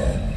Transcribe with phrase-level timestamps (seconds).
[0.00, 0.29] Okay.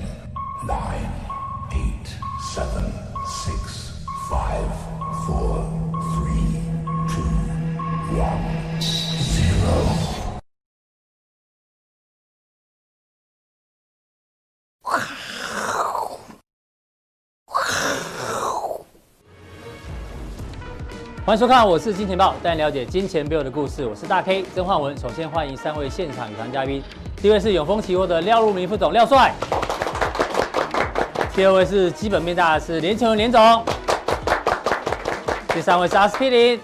[21.25, 23.85] 欢迎收看，我是金钱豹，带你了解金钱背后的故事。
[23.85, 24.97] 我是大 K 曾焕文。
[24.97, 26.83] 首先欢迎三位现场与谈嘉宾，
[27.15, 29.33] 第一位是永丰期货的廖如明副总廖帅，
[31.33, 33.63] 第二位是基本面大师连干文连总，
[35.53, 36.59] 第三位是阿司匹林。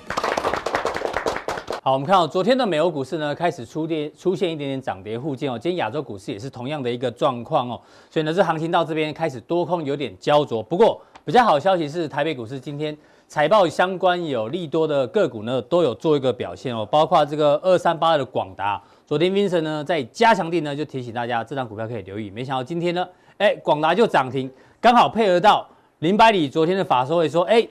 [1.82, 5.58] 好，我们看到昨天的美欧股市呢，开始出跌，出现一点点涨跌互见哦。
[5.58, 7.80] 今天亚洲股市也是同样的一个状况哦，
[8.12, 10.62] 所以呢，这行情到这边开始多空有点焦灼。
[10.62, 12.98] 不过比较好的消息是，台北股市今天。
[13.30, 18.82] 财报相关有利多的个股呢，都有做一个表现哦，包括这个二三八的广达。
[19.06, 22.32] 昨天 Vincent 呢在加强地呢就提醒大家，这张股票可以留意。
[22.32, 23.08] 没想到今天呢，
[23.38, 24.50] 哎，广达就涨停，
[24.82, 25.68] 刚好配合到
[26.00, 27.62] 林百里昨天的法说会说，哎，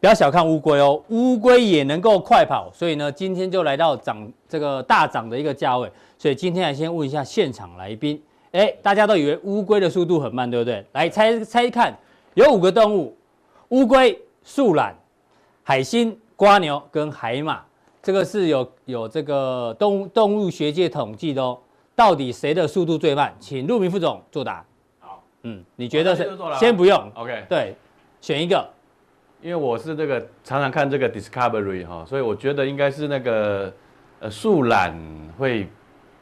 [0.00, 5.92] 不要小看乌龟哦，乌龟也能够快跑，所以呢，今天就来到涨这个大涨的一个价位。
[6.16, 8.18] 所以今天来先问一下现场来宾，
[8.52, 10.82] 哎，大家都以为乌龟的速度很慢，对不对？
[10.92, 11.94] 来猜猜看，
[12.32, 13.14] 有五个动物，
[13.68, 14.96] 乌龟、树懒。
[15.62, 17.60] 海星、瓜牛跟海马，
[18.02, 21.58] 这个是有有这个动物动物学界统计的哦。
[21.94, 23.32] 到底谁的速度最慢？
[23.38, 24.64] 请陆明副总作答。
[24.98, 26.28] 好，嗯，你觉得是？
[26.58, 27.12] 先不用。
[27.14, 27.76] OK，对，
[28.20, 28.66] 选一个。
[29.40, 33.72] 因为我是这个常常看这个 Discovery 哈，所以我觉得应该是那个
[34.20, 34.96] 呃树懒
[35.38, 35.68] 会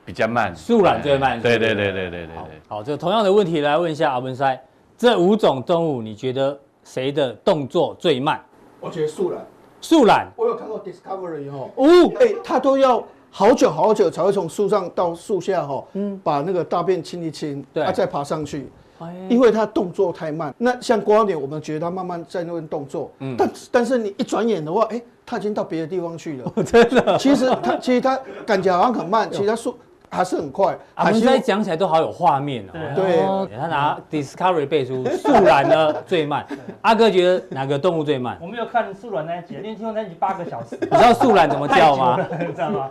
[0.04, 0.54] 比较慢。
[0.56, 1.40] 树懒最慢。
[1.40, 2.36] 对对对对对对。
[2.68, 4.60] 好，就同样的问题来问一下阿文塞，
[4.98, 8.42] 这五种动物你觉得谁的动作最慢？
[8.80, 9.46] 我觉得树懒，
[9.80, 20.54] 树懒，我有看过 Discovery 哦，哦，哎、欸，它都要好久好久才会从树上到树下哈，嗯，把那个大便清一清，对，啊，再爬上去，哎，因为它动作太慢。
[20.58, 27.18] 那像光点，我们觉得它慢慢在那边动作，嗯，但但是你一转眼的话，哎、欸，它已经到别的地方去了， 哦、真的。
[27.18, 29.76] 其实它其实它感觉好像很慢，其实它速。
[30.10, 32.72] 还是很快，我们现在讲起来都好有画面哦。
[32.96, 36.44] 对，他拿 Discovery 背书，树懒呢最慢。
[36.82, 38.36] 阿哥觉得哪个动物最慢？
[38.40, 40.76] 我没有看树懒那一集，因为听说那一集八个小时。
[40.82, 42.18] 你知道树懒怎么叫吗？
[42.40, 42.90] 你知道吗？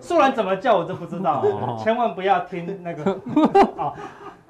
[0.00, 1.44] 树懒怎么叫我都不知道，
[1.82, 3.18] 千万不要听那个。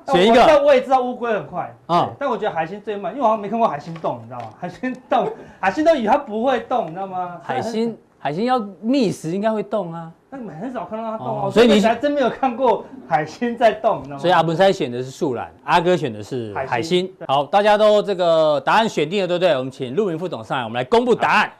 [0.08, 0.44] 选一个。
[0.46, 4.50] 但我也知道乌龟很快啊，但我觉得海星最慢，因为我好像没看过海星动，你知道吗？
[4.60, 7.40] 海星动，海星都以为它不会动，你知道吗？
[7.42, 7.96] 海星。
[8.18, 14.18] 海星要觅食应该会动啊，那你们很少看到它动哦，所以你还真没有看过海星在动，知道吗？
[14.18, 17.12] 所以阿文塞选的是树懒，阿哥选的是海星。
[17.28, 19.50] 好，大家都这个答案选定了，对不对？
[19.50, 21.52] 我们请陆明副总上来，我们来公布答案。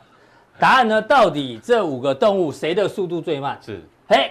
[0.58, 3.58] 答案呢，到底这五个动物谁的速度最慢？
[3.60, 3.78] 是，
[4.08, 4.30] 嘿，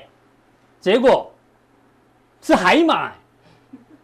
[0.79, 1.31] 结果
[2.41, 3.11] 是海马，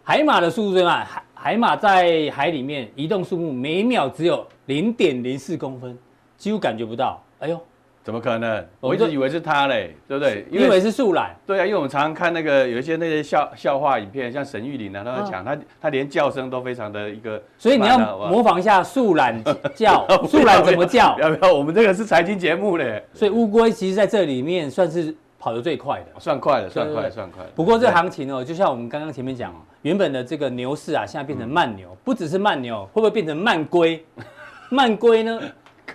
[0.04, 1.04] 海马的速度最慢。
[1.04, 5.98] 海海马在海里面移动速度每秒只有零点零四公分，
[6.38, 7.20] 几乎感觉不到。
[7.40, 7.60] 哎呦！
[8.08, 8.66] 怎么可能？
[8.80, 10.46] 我一直以为是他嘞，对不对？
[10.50, 11.36] 因为是树懒。
[11.46, 17.44] 对啊，因为我们常常看那个有一些那些笑笑话影片，像沈玉琳啊，他在讲，他他连叫声都非常的一个。
[17.58, 19.44] 所以你要模仿一下树懒
[19.76, 21.20] 叫， 树懒怎么叫？
[21.20, 21.54] 要不要？
[21.54, 23.04] 我们这个是财经节目嘞。
[23.14, 27.44] 所以乌龟其实在这里面算是跑得最快的，算快的，算快，算快。
[27.56, 34.02] 不过这行情哦，就像我们刚刚前面讲哦，原本的这个牛市啊，现在变成慢牛，不只是慢牛，会不会变成慢龟？
[34.72, 35.42] 慢龟呢？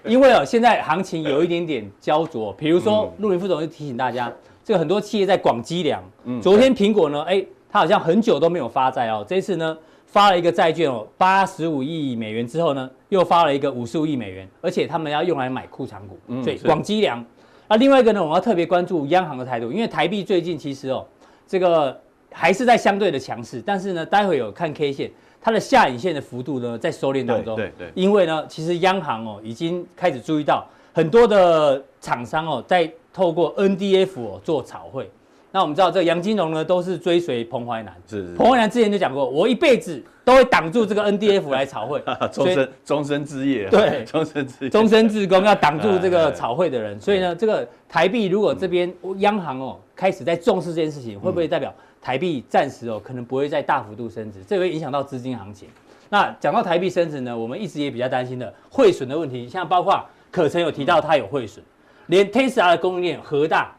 [0.11, 2.53] 因为哦，现在行情有一点点焦灼。
[2.55, 4.33] 比如说，陆林副总就提醒大家，
[4.65, 6.03] 这个很多企业在广积粮。
[6.25, 9.77] 嗯，昨天苹果呢，哎，它好像很久都没有发债哦，这次呢
[10.07, 17.25] 发了一个债券哦，八十五亿美元之后呢，又发了一个五十五亿美元，而且他们要用来买库藏股，所以广积粮。
[17.69, 21.07] 那另外一个呢，我要特别关注央行的态度，因为台币最近其实哦，
[21.47, 21.99] 这个
[22.31, 25.11] 还是在相对的强势，但是呢，待会有看 K 线。
[25.43, 27.57] 它的下影线的幅度呢，在收敛当中。
[27.57, 27.91] 对对。
[27.95, 35.11] 因为呢，其实央行哦，已经开始注意到很多的厂商哦，在透过 NDF 哦做炒汇。
[35.55, 37.95] 那我们知道，这个杨金龙呢，都是追随彭淮南。
[38.09, 38.35] 是。
[38.37, 42.03] 彭淮南之前就讲过，我一辈子都会挡住这个 NDF 来炒汇。
[42.33, 43.69] 终身终身之业。
[43.69, 44.05] 对。
[44.07, 46.99] 终身之 终身志工要挡住这个炒汇的人。
[46.99, 51.75] 所以呢，这个台币如果这边央行哦开始在重视这件事情，会不会代表？
[52.03, 55.69] 台币暂时哦，可能不会再大幅度升值，这会影响到资金行情。
[56.09, 61.65] 那讲到台币升值呢，我们一直也比较担心的汇损的问题，像包括可曾有提到它有汇损，
[62.09, 63.75] 连 Tesla 的供应链和大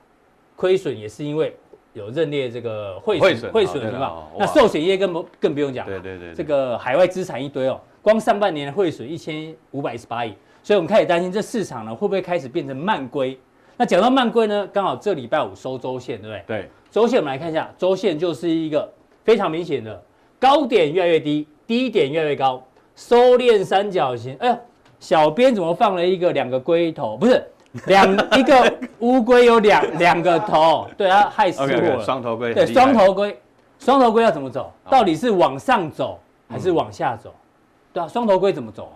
[0.56, 1.56] 亏损也是因为
[1.92, 4.28] 有认列这个汇损汇损的情况。
[4.40, 10.34] 那寿险业更不更不用讲，对对对，这个海外资产一堆哦，光上半年的汇损一千五百一十八亿，
[10.64, 13.38] 所以我们开始担心这市场呢会不会开始变成慢龟？
[13.78, 16.44] 那讲到慢龟呢，刚好这礼拜五收周线，对不对？
[16.48, 16.70] 对。
[16.94, 18.88] 周线我们来看一下，周线就是一个
[19.24, 20.00] 非常明显的
[20.40, 22.64] 高点越来越低，低点越来越高，
[22.96, 24.38] 收敛三角形。
[24.40, 24.58] 哎呦，
[25.00, 27.18] 小编怎么放了一个两个龟头？
[27.18, 27.44] 不是
[27.88, 28.08] 两
[28.38, 32.00] 一个乌龟有两两个头，对，啊 害死我了。
[32.04, 33.36] 双头龟，对，双头龟，
[33.80, 34.72] 双头龟要怎么走？
[34.88, 37.34] 到底是往上走还是往下走？
[37.92, 38.94] 对啊，双头龟怎么走？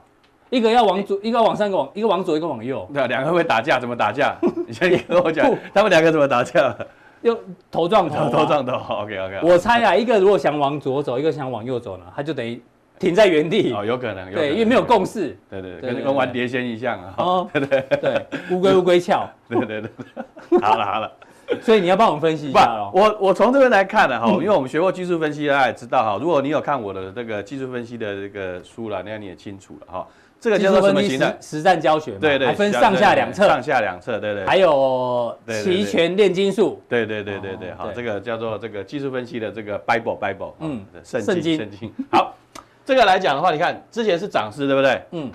[0.51, 2.87] 一个要往左，一个往上，一个往一个往左，一个往右。
[2.93, 4.35] 对啊，两个会打架，怎么打架？
[4.67, 6.77] 你先跟我讲，他们两个怎么打架？
[7.21, 7.37] 又
[7.71, 8.73] 头撞头，头撞头。
[8.73, 9.39] OK OK。
[9.43, 12.61] 我猜啊，一个如果想往左走，一个想往右走呢，他就等于
[12.99, 13.73] 停在原地。
[13.73, 14.31] 哦，有可能。
[14.33, 15.37] 对，因为没有共识。
[15.49, 17.13] 对对，跟跟玩碟仙一样啊。
[17.17, 19.27] 哦， 对对对，乌龟乌龟翘。
[19.49, 20.59] 对对对。
[20.61, 21.11] 好了好了，
[21.61, 26.17] 所以你要帮我们分析一下喽，我我从这边来看呢哈，因为我们学过技术分析，大家也知道哈。
[26.21, 30.07] 如果你有看我的这个技术分析的这个书了，那你也清楚了哈。
[30.39, 31.35] 这个叫做什么形态？
[31.41, 34.45] 实战教学，对对，还分上下两册，上下两册，对对。
[34.45, 41.91] 还有期权炼金术，对对对对对，好，这个叫做这个技术分析的这个 Bible Bible，嗯，圣经圣经。
[42.11, 42.35] 好，
[42.85, 45.01] 这个来讲的话，你看之前是涨势，对不对？
[45.11, 45.31] 嗯，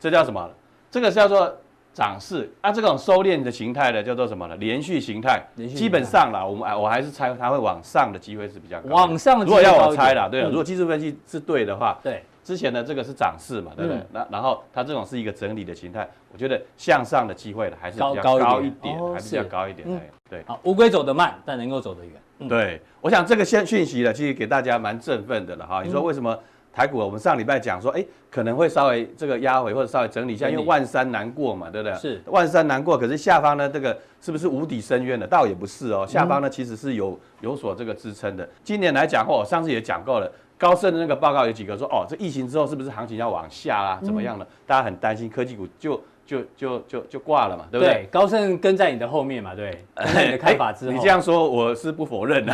[0.00, 0.50] 这叫什么？
[0.90, 1.54] 这个叫做
[1.92, 4.56] 涨势啊，这种收敛的形态呢叫做什么呢？
[4.56, 5.46] 连续形态。
[5.76, 8.94] 基本上啦，我们我还是猜它会往上的机会是比较高。
[8.94, 12.24] 往上如果要我猜啦，对，如果技术分析是对的话，对。
[12.48, 14.02] 之前的这个是涨势嘛，对不对？
[14.10, 19.86] 那然后它这种是一个整理的形态，我觉得向上的机会呢还是比较高一点，还是比较高一点。
[20.30, 22.48] 对，好，乌龟走得慢，但能够走得远。
[22.48, 25.82] 对，我想这个先讯息呢，其实给大家蛮振奋的了哈。
[25.82, 26.38] 你说为什么
[26.72, 31.98] 台股我们上礼拜讲说，哎，可能会稍微这个压回或者稍微整理一下，因为万山难过嘛，对不对？
[31.98, 35.26] 是万三难过，可是下方呢，这个是不是无底深渊的？
[35.26, 38.48] 倒也不是哦，下方呢其实是有有所这个支撑的。
[38.64, 40.32] 今年来讲，我上次也讲过了。
[40.58, 44.00] 高盛的那个报告有几个说，哦，这疫情之后是不是行情要往下啦？
[44.02, 44.46] 怎么样呢？
[44.66, 48.06] 大家很担心科技股就就就就就挂了嘛，对不对？
[48.10, 50.92] 高盛跟在你的后面嘛，对，跟在你的看法之后。
[50.92, 52.52] 你这样说我是不否认 的。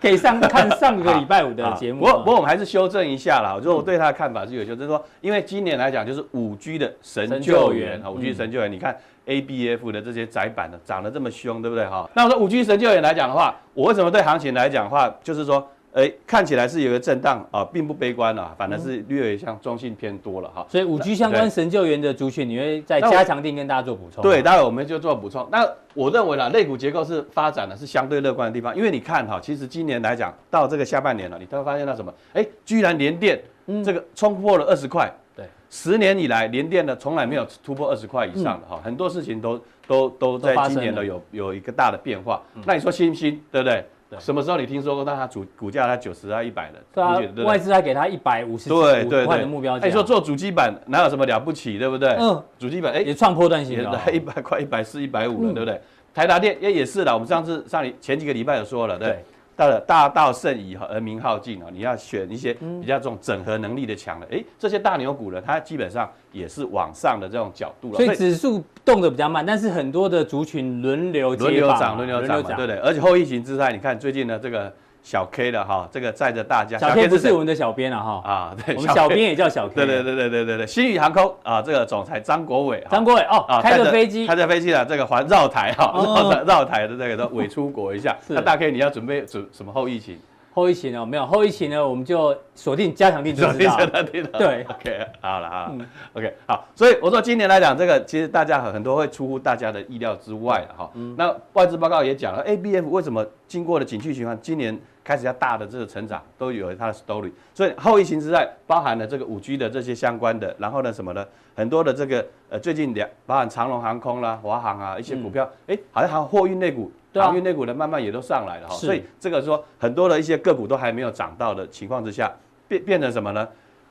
[0.00, 2.00] 可以上看上个礼拜五的节目。
[2.00, 8.96] 不过不过我们还是修正一下啦，就是我对他的看法是有修正，就是说，因为今年来讲就是五 G 的神救援啊，五 G 神救援，你看
[9.26, 12.08] ABF 的这些窄板的涨得这么凶，对不对哈？
[12.14, 15.66] 那我说五 G 神救援来讲的话，我为什么对行情来讲的话，就是说。
[15.94, 20.66] 哎，看起来是有个震荡啊，并不悲观啊，反而是略像中性偏多了哈。
[20.68, 24.20] 所以五 G 相关神救援的族群，你会在加强錠跟大家做补充。
[24.20, 25.48] 对，待会我们就做补充。
[25.52, 25.64] 那
[25.94, 32.12] 我认为啦，类股结构是发展的是相对乐观的地方，因为你看哈，其实今年来讲到这个下半年了，你都会发现到什么？
[32.32, 33.40] 哎，居然连电
[33.84, 35.08] 这个冲破了二十块。
[35.36, 42.42] 对，十年以来连电呢从来没有突破二十块以上的哈，很多事情都都都在今年呢有有一个大的变化。
[42.64, 43.40] 那你说新不新？
[43.52, 43.84] 对不对？
[44.20, 45.04] 什么时候你听说过？
[45.04, 48.80] 那它主股价它九十啊一百的，对啊，外资还给它一百五十五
[49.26, 49.86] 块的目标价。
[49.86, 52.10] 你说做主机板哪有什么了不起，对不对？
[52.18, 55.80] 嗯，主机板哎也创破段新高，一百块、一百四、一百五了，对不对？
[56.14, 59.24] 台达电也也是的，我们上次上前几个礼拜有说了，对。
[59.56, 67.96] 到了大道甚矣而名耗尽啊，你要选一些比较这种整合能力的强的，哎，这些大牛股呢，它基本上也是往上的这种角度了。
[67.96, 72.76] 所以指数动得比较慢，但是很多的族群轮流轮流涨，轮流涨，对不对？
[72.78, 74.72] 而且后疫情之后，你看最近的这个。
[75.04, 76.78] 小 K 的哈，这个载着大家。
[76.78, 78.22] 小 K 不是我们的小编了哈。
[78.24, 79.74] 啊，对，我们小编也叫小 K。
[79.74, 82.82] 对对对对对对对，新宇航空啊，这个总裁张国伟。
[82.90, 88.16] 张国伟哦，开着飞机，开着飞机的这个环绕台哈，绕绕台的这个都伪出国一下。
[88.28, 90.18] 那大 K 你要准备准什么后疫情？
[90.54, 91.04] 后疫情呢？
[91.04, 94.26] 没有后疫情呢，我们就锁定加强錠，锁定加强錠。
[94.38, 95.72] 对，OK，好了啊
[96.14, 96.66] ，OK，好。
[96.74, 100.90] 所以我说今年来讲，这个其实大家很很多会出乎大家的意料之外哈。
[101.18, 104.80] 那外资报告也讲了，ABF 为什么经过了景气循环，今年？
[105.04, 111.24] 开始要大的这个成长都有它的 story，所以后疫情时代包含了这个五 G 的这些相关的，然后呢什么呢？
[111.54, 122.32] 很多的这个呃最近两包含长龙航空啦、华航啊一些股票，哎、嗯，好像航货运类股、航运类股呢慢慢也都上来了哈，所以这个说很多的一些个股都还没有涨到的情况之下，
[122.66, 123.46] 变变成什么呢？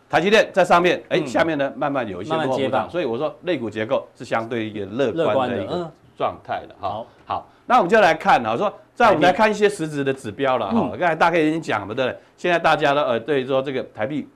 [0.10, 7.06] 台积电在上面，哎、嗯，下面呢慢慢有一些落后不涨，所以我说类股结构是相对一个乐观的一个状态的哈。
[7.66, 8.74] 那我们就来看啊，我说。
[8.96, 12.20] 再我们来看一些实质的指标了哈，刚才大概已经讲了，对不对？
[12.38, 14.30] 现在大家呢呃对说这个台币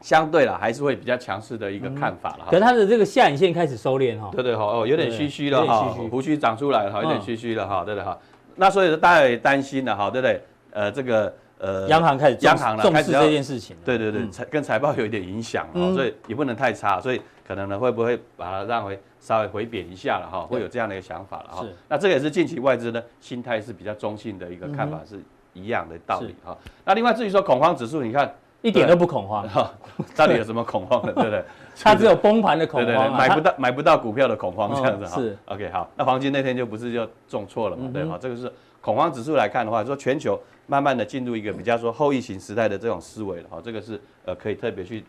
[0.00, 2.46] 相对了还是会比较强势的一个看法了哈。
[2.50, 4.28] 可它的这个下影线开始收敛哈。
[4.32, 8.18] 对对哈哦，有点虚虚了哈，胡须长出来了哈，有点虚虚了哈，对对哈。
[8.56, 10.42] 那所以说大家也担心了哈，对不对？
[10.72, 13.76] 呃，这个呃，央行开始央行了重视这件事情。
[13.84, 18.98] 对对对，财跟财报有一点影响啊，所以也不能太差，所以可能呢会不会把它让回？
[19.22, 21.62] 稍微回贬一下了哈，会有这样的一个想法了哈。
[21.62, 25.22] 是，那这个也是近期外资呢心态是比较中性的一个看法，是
[25.54, 26.58] 一样的道理哈。
[26.84, 29.72] 那另外至于说恐慌指数，你看一点都不恐慌哈，
[30.16, 31.44] 到底有什么恐慌的，对不对？
[31.80, 35.14] 它只有崩盘的恐慌， 买不到买不到股票的恐慌这样子哈。
[35.14, 35.88] 是，OK 好。
[35.94, 37.88] 那黄金那天就不是就重挫了嘛？
[37.94, 45.04] 对哈，这个是恐慌指数来看的话，说全球慢慢的进入一个比较说后疫情时代的这种思维了哈，这个是呃可以特别去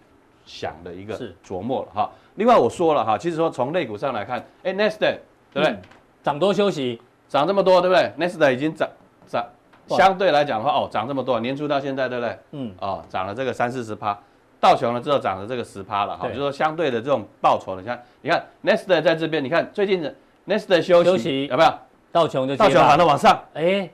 [0.45, 2.09] 想的一个琢磨了哈。
[2.35, 5.17] 另外我说了哈，其实说从类股上来看，哎、欸、，Nasdaq
[5.51, 5.75] 对不对？
[6.23, 8.87] 涨、嗯、多休息，涨这么多对不对？Nasdaq 已经涨
[9.27, 9.45] 涨，
[9.87, 12.39] 相对来讲的话哦，涨这么多，年初到现在对不对？
[12.51, 14.17] 嗯，哦，涨了这个三四十趴。
[14.59, 20.15] 道琼呢，之后涨了这个十趴了哈，就是说相对的这种报酬，你看，你看 Nasdaq 在这边，你看最近的
[20.47, 21.73] Nasdaq 休息，休息有没有？
[22.13, 23.89] 道琼就道琼反而往上，哎，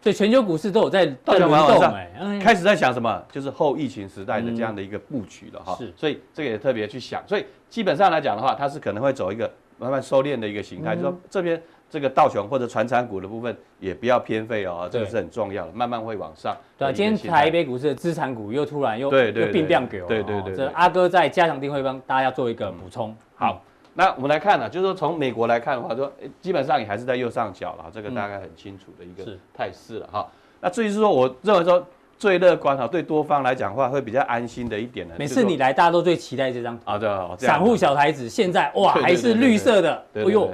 [0.00, 3.22] 所以全球股市都有在道琼往上，哎，开始在想什么？
[3.30, 11.62] 就是后疫情时代的这样的一个布局了哈，是，所以这个也特别去想，所以基本上来讲的话，它是可能会走一个慢慢收敛的一个形态，就说这边。
[11.92, 16.56] 这个道琼或者传产股的部分也不要偏废哦，这个是很重要的，慢慢会往上。
[16.78, 20.08] 对，今天台北股市的资产股又突然又又变量给我。
[20.08, 20.56] 对对对。
[20.56, 23.14] 这阿哥在加强定会帮大家做一个补充。
[23.34, 23.62] 好，
[23.94, 30.26] 那我们来看呢，就是说从美国来看的话，说基本上也还是在右上角了，这个大概很清楚的一个态势了哈。
[30.60, 31.86] 那至于是说，我认为说
[32.18, 35.14] 最乐观哈，对多方来讲的话会比较安心的一点呢。
[35.18, 37.08] 每次你来，大家都最期待这张啊，对，
[37.38, 40.50] 散户小台子现在哇还是绿色的，哎呦。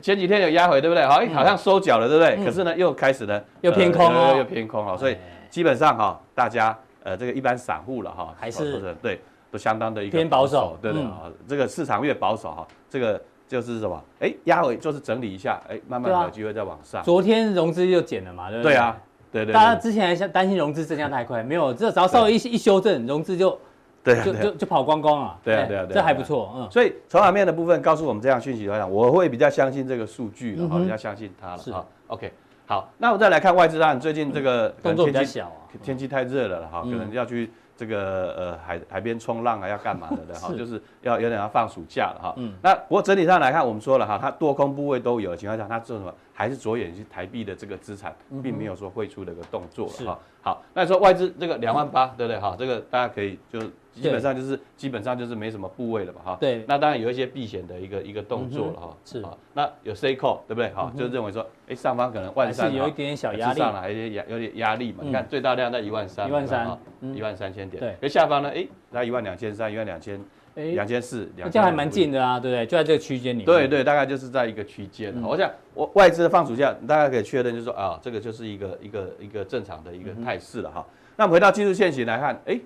[0.00, 1.04] 前几天有压回，对不对？
[1.04, 2.42] 好，好像收脚了，对不对？
[2.42, 4.96] 可是呢，又开始呢，又偏空哦，又偏空哦。
[4.96, 5.16] 所以
[5.50, 9.20] 基本上哈，大家呃，这个一般散户了哈，还是对，
[9.52, 11.30] 都相当的一个偏保守，对对啊。
[11.46, 14.02] 这个市场越保守哈，这个就是什么？
[14.18, 17.04] 哎，压尾就是整理一下，哎，慢慢有机会再往上。
[17.04, 18.72] 昨天融资又减了嘛，对不对？
[18.72, 18.96] 对啊，
[19.30, 19.52] 对对。
[19.52, 23.56] 大家之前还想担心融资增加太快，没有，这只要稍微一一修正，融资就。
[24.04, 25.38] 对，就就就跑光光啊。
[25.44, 26.52] 对啊，对啊，对，这还不错。
[26.56, 31.58] 嗯，所以筹码面的部分告诉我们这样讯息来讲，我会比较相信这个数据了，哈，比较相信它了。
[31.58, 32.32] 是啊，OK，
[32.66, 42.34] 好，那我们再来看外资，当然最近这个动作比较小啊，天气太热了了哈，可能要去这个呃海海边冲浪啊，要干嘛的的 哈，就是要有点要放暑假了哈。
[42.36, 46.14] 嗯，那不过整体上来看，我们说了哈，它多空部位都有的情况下，它做什么？
[46.32, 50.18] 还是着眼于台币的这个资产，并没有说汇出的一个动作了哈。
[50.42, 52.56] 好，那说外资这个两万八，对不对哈？
[52.58, 53.60] 这个大家可以就。
[53.94, 59.20] 基本上就是基本上就是没什么部位了吧哈，对，那当然有一些避险的一个一个动作了哈，是。
[59.22, 60.70] 啊，那有 C call 对不对？
[60.70, 60.90] 哈？
[60.96, 66.78] 就认为说，哎，上方可能万三有一点点小压力，上来有点压有点压力嘛，你看最大量在一万三，一万三，
[67.14, 70.18] 一万三千点，对，而下方呢，哎，在一万两千三，一万两千，
[70.54, 72.66] 两千四，这样还蛮近的啊，对不对？
[72.66, 75.14] 就在这个区间里，对对，大概就是在一个区间。
[75.22, 80.86] 我想我外资的放暑假，大家可以确认就是说啊，这个就是一个一个一个正常的一个态势了哈。
[81.16, 82.58] 那我们回到技术线型来看，哎，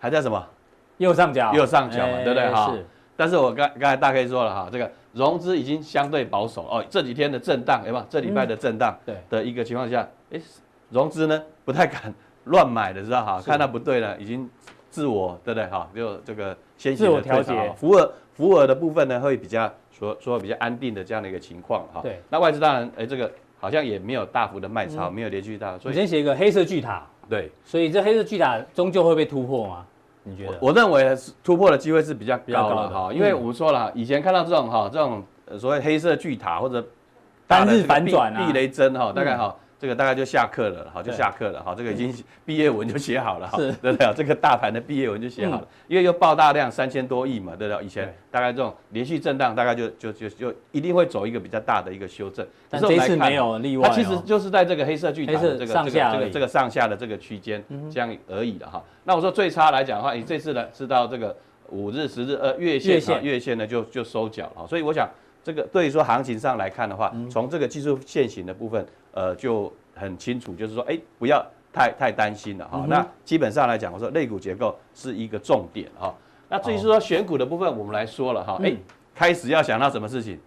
[0.00, 0.44] 还在什么？
[0.98, 2.72] 右上角，右上角嘛，对不对哈？
[2.74, 2.84] 是。
[3.16, 6.84] 但是我刚刚才大概说了哈，这个融资已经相对保守哦。
[6.88, 8.04] 这几天的震荡，有没有？
[8.08, 10.40] 这礼拜的震荡，对的一个情况下，哎，
[10.88, 12.12] 融资呢不太敢
[12.44, 13.42] 乱买的，知道哈？
[13.44, 14.48] 看到不对了，已经
[14.90, 15.88] 自我，对不对哈？
[15.94, 22.00] 就这个先行的调节，浮额浮额的部分呢会比较说说比较安定的这样的一个情况哈。
[22.02, 22.22] 对。
[22.30, 25.76] 那外资当然，哎，这个好像也没有大幅的卖超，没有连续大。
[25.78, 27.06] 所以先写一个黑色巨塔。
[27.28, 27.52] 对。
[27.64, 29.86] 所以这黑色巨塔终究会被突破吗？
[30.22, 30.58] 你觉得？
[30.60, 35.24] 我认为突破的机会是比较高的哈，因为我们说了，以前看到这种哈这种
[35.58, 36.84] 所谓黑色巨塔或者
[37.46, 44.12] 单日反转啊，避雷针哈，大概哈这个大概就下课了，好就下课了好，这个已经 毕业文就写好了哈， 对不对？
[44.14, 47.86] 这个大盘的毕业文就写好了，因为又爆大量三千多亿嘛，对不对？
[47.86, 58.84] 以前大概这种连续震荡，大概就就就就一定会走一个比较大的一个修正，但这次没有例外，它其实就是在这个黑色巨塔这个这个这个这个上下的这个区间这样而已的哈。
[59.04, 61.34] 那我说最差来讲的话，你这次呢是到这个
[61.70, 65.08] 五日、十日、呃月线、月线呢就就收脚了，所以我想
[65.42, 72.84] 这个对于说行情上来看的话，从这个技术线型的部分，呃就很清楚，就是说哎不要太太担心了哈。
[72.88, 76.14] 那基本上来讲，我说类股结构是一个重点哈。
[76.48, 78.74] 那至于说选股的部分，我们来说了哈，哎
[79.14, 80.38] 开始要想到什么事情？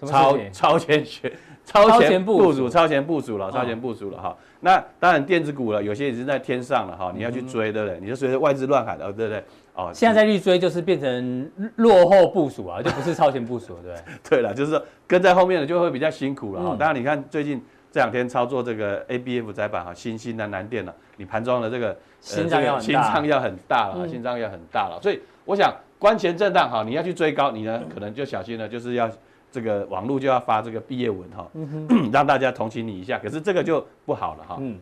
[0.00, 1.32] 超超前学。
[1.66, 4.36] 超前部署，超前部署了，超前部署了哈。
[4.60, 7.12] 那当然电子股了，有些已经在天上了哈。
[7.12, 7.98] 你要去追，对不对？
[8.00, 9.42] 你就随着外资乱喊，哦，对不对？
[9.74, 14.38] 哦，现在再去追，就是变成落后部署啊， 就不是超前部署了，对不对？
[14.38, 16.76] 对了，就是说跟在后面的就会比较辛苦了哈。
[16.78, 17.60] 当然，你看最近
[17.90, 25.00] 这两天操作这个 ABF 载板哈，新兴的南电了，你盘中的这个心脏要心脏要很大了，心脏要很大了。
[25.02, 29.10] 所以我想，关前震荡哈，你要去追高，你呢可能就小心了，就是要。
[29.56, 31.48] 这个网络就要发这个毕业文哈，
[32.12, 33.18] 让大家同情你一下。
[33.18, 34.58] 可是这个就不好了哈。
[34.60, 34.78] 嗯，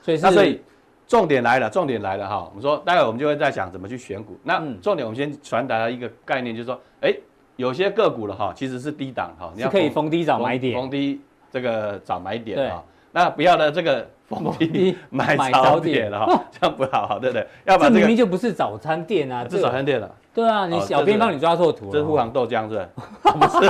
[0.00, 0.62] 所以那所以
[1.08, 2.46] 重点来了，重点来了哈。
[2.48, 4.38] 我们说待会我们就会在想怎么去选股。
[4.44, 7.12] 那重点我们先传达一个概念，就是说，哎，
[7.56, 12.84] 有些个股了哈，其实是低档哈，你要可以逢低找买点，逢低这个找买点哈。
[13.10, 17.44] 那不要的这个逢低买早点了哈，这样不好，对不对？
[17.64, 20.08] 要不然这明明就不是早餐店啊，是早餐店了。
[20.34, 21.92] 对啊，你小编帮你抓错图了。
[21.92, 22.88] 这是富航豆浆是？
[23.22, 23.68] 不是，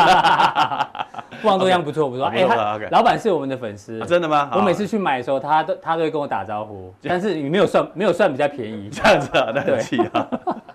[1.42, 2.24] 富航豆浆不错不错。
[2.26, 4.00] 哎，他老板是我们的粉丝。
[4.06, 4.50] 真的吗？
[4.54, 6.92] 我每次去买的时候，他都他都会跟我打招呼。
[7.04, 9.52] 但是你没有算没有算比较便宜，这样子啊？
[9.52, 10.28] 对不起啊。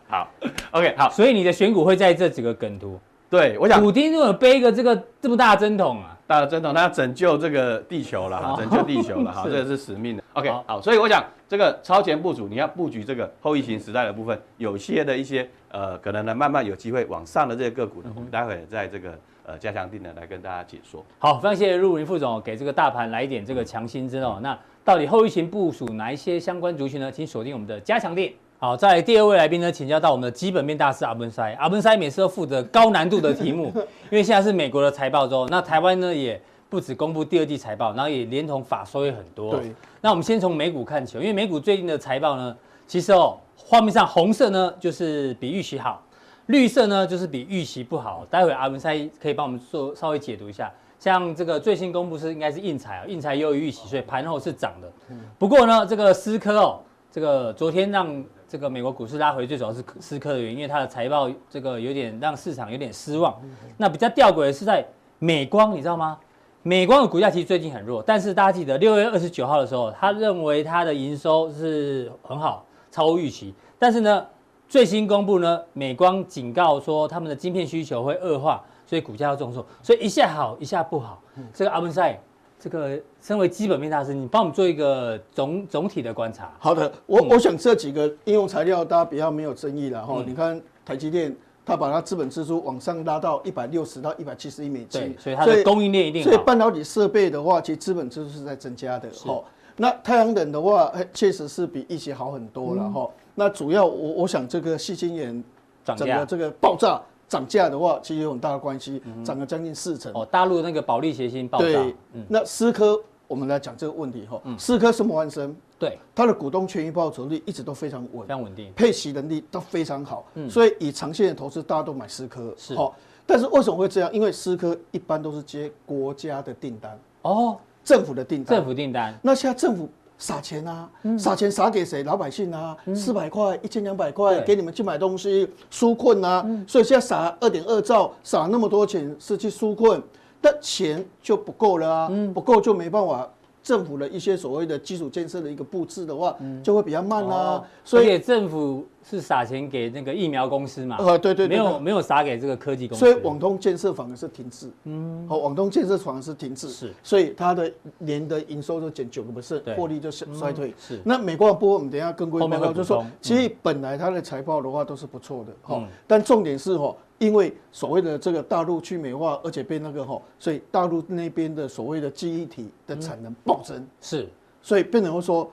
[0.07, 0.27] 好
[0.71, 1.09] ，OK，好。
[1.11, 2.99] 所以你的选股会在这几个梗图。
[3.27, 3.81] 对，我想。
[3.81, 10.23] 普丁如果背一个这个这么大的针筒啊，大的针筒，他要拯救这个地球了哈，拯救地球了哈，这个是使命的。
[10.33, 15.49] OK，好，所以我想这个超前部署，你要布局这个后疫情时代的部分，有些的一些。
[15.71, 21.05] 呃，可能呢，慢慢有机会往上的这些个股呢，我们待会在这个呃加强錠呢来跟大家解说。
[21.19, 24.39] 好，非常谢谢陆云副总给这个大盘来一点这个强心针哦。
[24.41, 27.11] 那到底后疫情部署哪一些相关族群呢？
[27.11, 28.33] 请锁定我们的加强錠。
[28.57, 31.53] 好，在第二位来宾呢，请教到我们的基本面大师阿文塞。
[31.59, 33.71] 阿文塞每次都负责高难度的题目，
[34.09, 39.55] 因为现在是美国的财报周，那台湾呢也不止公布第二季财报，然后也连同法说也很多。
[39.55, 39.71] 对。
[40.01, 42.57] 那我们先从美股看起，因为美股最近的财报呢，
[42.87, 43.37] 其实哦。
[43.65, 46.01] 画面上红色呢，就是比预期好；
[46.47, 48.25] 绿色呢，就是比预期不好。
[48.29, 50.71] 待会阿文塞可以帮我们做稍微解读一下。
[50.97, 54.91] 像这个最新公布是应该是应材啊，应材优于预期，所以盘后是涨的。
[55.37, 56.79] 不过呢，这个思科哦，
[57.11, 63.33] 这个昨天让这个美国股市拉回，最主要是思科的原因，因为它的财报这个有点让市场有点失望。
[63.77, 64.85] 那比较吊诡的是在
[65.19, 66.17] 美光，你知道吗？
[66.63, 72.65] 美光的股价其实最近很弱，但是大家记得六月二十九号的时候，他认为它的营收是很好。
[72.91, 74.25] 超乎预期，但是呢，
[74.67, 81.21] 最新公布呢，美光警告说他们的晶片需求会恶化，所以股价要重挫，所以一下好一下不好。
[81.35, 82.19] 嗯、这个阿文赛，
[82.59, 86.51] 这个身为基本面大师，你帮我们做一个总总体的观察。
[86.59, 90.15] 好的，我、嗯、我想这几个应用材料大家比较没有争议了哈。
[90.17, 96.29] 嗯、你看台积电，它把它资本支出往上拉到一百六十到一百七十亿美金，所以它的供应链一定好。
[96.29, 99.09] 所以半导体设备的话，其实资本支出是在增加的。
[99.25, 99.43] 好。
[99.79, 103.03] 那太阳能的话，确实是比疫情好很多了哈。
[103.03, 105.43] 嗯、那主要我我想这个细晶眼
[105.85, 110.11] 整个这个爆炸涨价的话，其实有很大的关系，涨了将近四成。
[110.13, 111.65] 哦，大陆那个保利协鑫爆炸。
[111.65, 114.41] 对，嗯、那思科我们来讲这个问题哈。
[114.57, 120.25] 思科是摩安生，对，它的股东权益报酬率一直都非常稳，非常稳定，配息能力都非常好。
[120.33, 122.93] 嗯，所以以长线的投资，大家都买思科是好。
[123.25, 124.11] 但是为什么会这样？
[124.11, 127.55] 因为思科一般都是接国家的订单哦。
[127.89, 129.17] 政府的订单，政府订单。
[129.19, 132.03] 那现在政府撒钱啊，撒钱撒给谁？
[132.03, 136.45] 老百姓啊，四百块、一千两百块给你们去买东西，纾困啊。
[136.67, 139.99] 所以现在撒二点二兆，撒那么多钱是去纾困，
[140.39, 143.27] 但钱就不够了啊，不够就没办法。
[143.61, 147.61] 政府的一些所谓的基础建设的一个布置的话，就会比较慢啊。
[147.83, 150.97] 所以政府是撒钱给那个疫苗公司嘛？
[150.99, 153.05] 呃，对对，没有没有撒给这个科技公司。
[153.05, 154.69] 所以网通建设反而是停滞。
[154.83, 156.69] 嗯，好，网通建设反而是停滞。
[156.69, 160.73] 是，所以它的年的营收就减九个 percent，获利就衰退。
[160.77, 160.99] 是。
[161.03, 165.53] 那美光的波，我们等一下跟各位报告，就是说，其实本来它的财报的话都是不错的。
[165.61, 166.95] 哈，但重点是哈。
[167.19, 174.25] 因为所谓的这个大陆去美化，而且被那个吼，所以大陆那边的所谓的记忆体的产能暴增，是，
[174.61, 175.51] 所以变成说，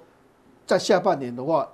[0.64, 1.68] 在下半年的话，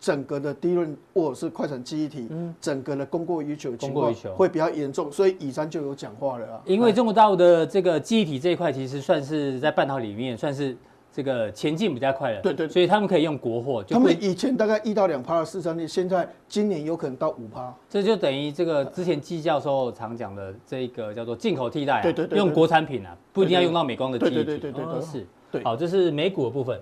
[0.00, 6.60] 整个的低润或者是快闪记忆体，嗯整个的供过于求的情况会比较严重，所以乙山就有讲话了啊。
[6.64, 10.76] 因为中国大陆的这个记忆体这一块，其实算是在半导体里面算是。
[11.10, 13.82] 这个前进比较快了，对对，所以他们可以用国货。
[13.82, 17.74] 他们以前大概一到两趴的市占率，现在今年有可能到五趴。
[17.88, 24.34] 这就等于这个之前季教授常讲的这个叫做进口替代，对对对，用国产品啊，不一定要用到美光的机体。
[24.34, 25.26] 对对对对对，是。
[25.50, 26.78] 对，好，这是美股的部分。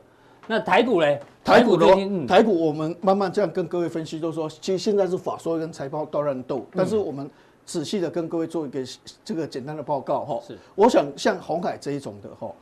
[0.47, 1.21] 那台股嘞？
[1.45, 1.87] 台股的
[2.27, 7.31] 台股，我们慢慢这样跟各位分析，都说其实现在是法说跟财报都在斗，但是我们
[7.65, 8.81] 仔细的跟各位做一个
[9.25, 10.41] 这个简单的报告哈。
[10.45, 12.53] 是，我想像红海这一种的哈。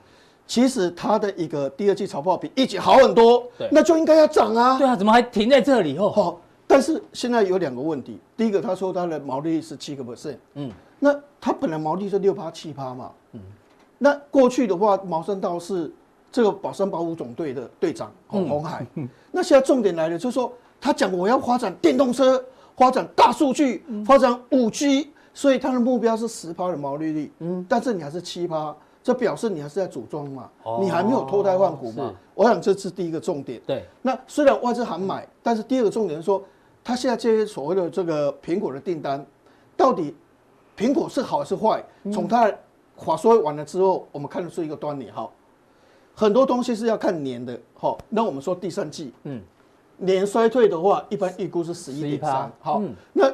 [0.46, 4.76] 其实它的一个第二季财报比一季好很多，对，那就应该要涨啊。
[4.76, 6.10] 对啊，怎么还停在这里哦？
[6.10, 8.18] 好，但是现在有两个问题。
[8.36, 13.40] 第一个，他说他的毛利率是七个 percent，嗯，那他本来毛利是六趴七趴嘛，嗯，
[13.96, 15.90] 那过去的话，毛山道是
[16.34, 18.84] 这个保山保五总队的队长，洪洪海。
[18.96, 22.44] 嗯、那现在重点来了，就是说他讲我要发展电动车，
[22.76, 28.74] 发展大数据，发展五 G，所以他的目标是十趴的毛利率，嗯，但是你还是七趴。
[29.00, 32.12] 这表示你还是在组装嘛，你还没有脱胎换骨嘛？
[32.34, 33.60] 我想这是第一个重点。
[33.64, 36.42] 对，那虽然外资还买，但是第二个重点是说，
[36.82, 39.24] 他现在这些所谓的这个苹果的订单，
[39.76, 40.16] 到底
[40.76, 41.84] 苹果是好还是坏？
[42.10, 42.50] 从他
[42.96, 45.30] 话说完了之后，我们看得出一个端倪哈。
[46.14, 47.96] 很多东西是要看年的哈。
[48.08, 49.40] 那我们说第三季，嗯，
[49.98, 52.50] 年衰退的话，一般预估是十一点三。
[52.60, 53.32] 好，那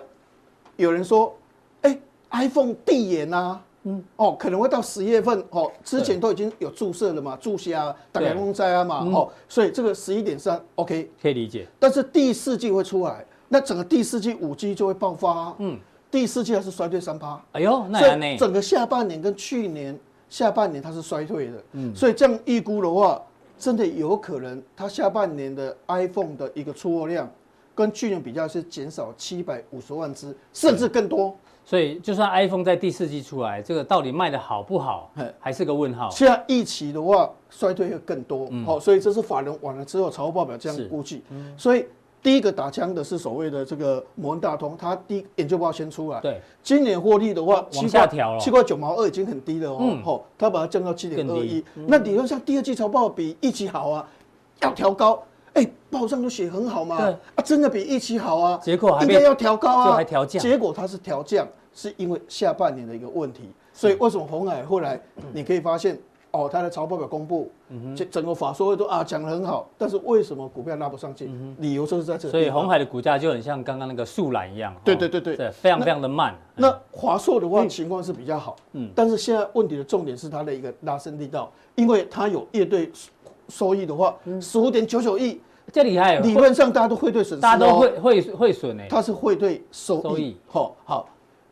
[0.76, 1.34] 有人说，
[1.82, 1.98] 哎
[2.30, 3.60] ，iPhone 递延啊。
[3.84, 7.72] 嗯哦，可能会到十月份哦，之前都已经有注射了嘛，注射
[8.12, 11.66] 大概公灾啊嘛，哦，所以这个十一点三，OK，可以理解。
[11.78, 15.54] 但是第四季会出来，那整个第四季五 G 就会爆发、啊。
[15.60, 15.78] 嗯，
[16.10, 17.42] 第四季还是衰退三趴。
[17.52, 18.36] 哎呦，那呢？
[18.36, 19.98] 整个下半年跟去年
[20.30, 21.62] 下半年它是衰退的。
[21.72, 23.20] 嗯，所以这样预估的话，
[23.58, 27.30] 真的有可能它下半年的 iPhone 的一个出货量
[27.74, 31.36] 跟去年比较是减少七百五十万只，甚至更多。
[31.62, 36.10] 所以，就算 iPhone 在第四季出来，这个到底卖的好不好，还是个问号。
[36.10, 38.46] 现在预期的话，衰退会更多。
[38.64, 41.22] 好、嗯，所以这是法人完了之后财务报表这样估计。
[41.30, 41.84] 嗯、所以
[42.22, 46.20] 第一个打枪的是所谓的这个摩根大通，它第一研究报告先出来。
[46.20, 49.78] 对，今年获利的话，往下调了，七块九毛二已经很低了哦。
[50.04, 51.64] 好、嗯，它把它降到七点二一。
[51.74, 54.08] 那理论上第二季财报比一期好啊，
[54.60, 55.22] 要调高。
[55.54, 56.96] 哎、欸，报上都写很好嘛。
[57.34, 58.60] 啊，真的比一期好啊。
[58.62, 60.40] 结果还应该要调高啊，还调降。
[60.40, 61.46] 结果它是调降。
[61.72, 65.00] 是因为下半年的一个问题，所以为什么红海后来
[65.32, 65.96] 你可以发现
[66.32, 67.50] 哦，它的财报表公布，
[67.96, 71.30] 这整个法说会都啊讲得很好，但是为什么股票拉不上去？
[71.58, 72.32] 理由就是在这里。
[72.32, 76.34] 所以鸿海的股价就很像刚刚那个树懒一样，对对对对，非常非常的慢。
[76.54, 82.90] 那华硕的话情况是比较好，嗯，但是现在问题的重点是它的一个拉升力道，因为它有业对
[83.48, 85.40] 收益的话，十五点九九亿，
[85.72, 91.08] 这厉害，理论上大家都汇兑损失，大家都会会会损诶，它是汇兑收益，好好。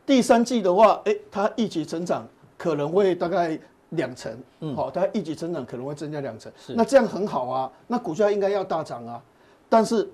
[0.06, 3.58] 第三季的话，哎、欸，它一起成长可能会大概
[3.90, 9.22] 两成，嗯，好，它一级成长可能会增加两成，那这样很好啊，那股价应该要大涨啊，
[9.68, 10.08] 但是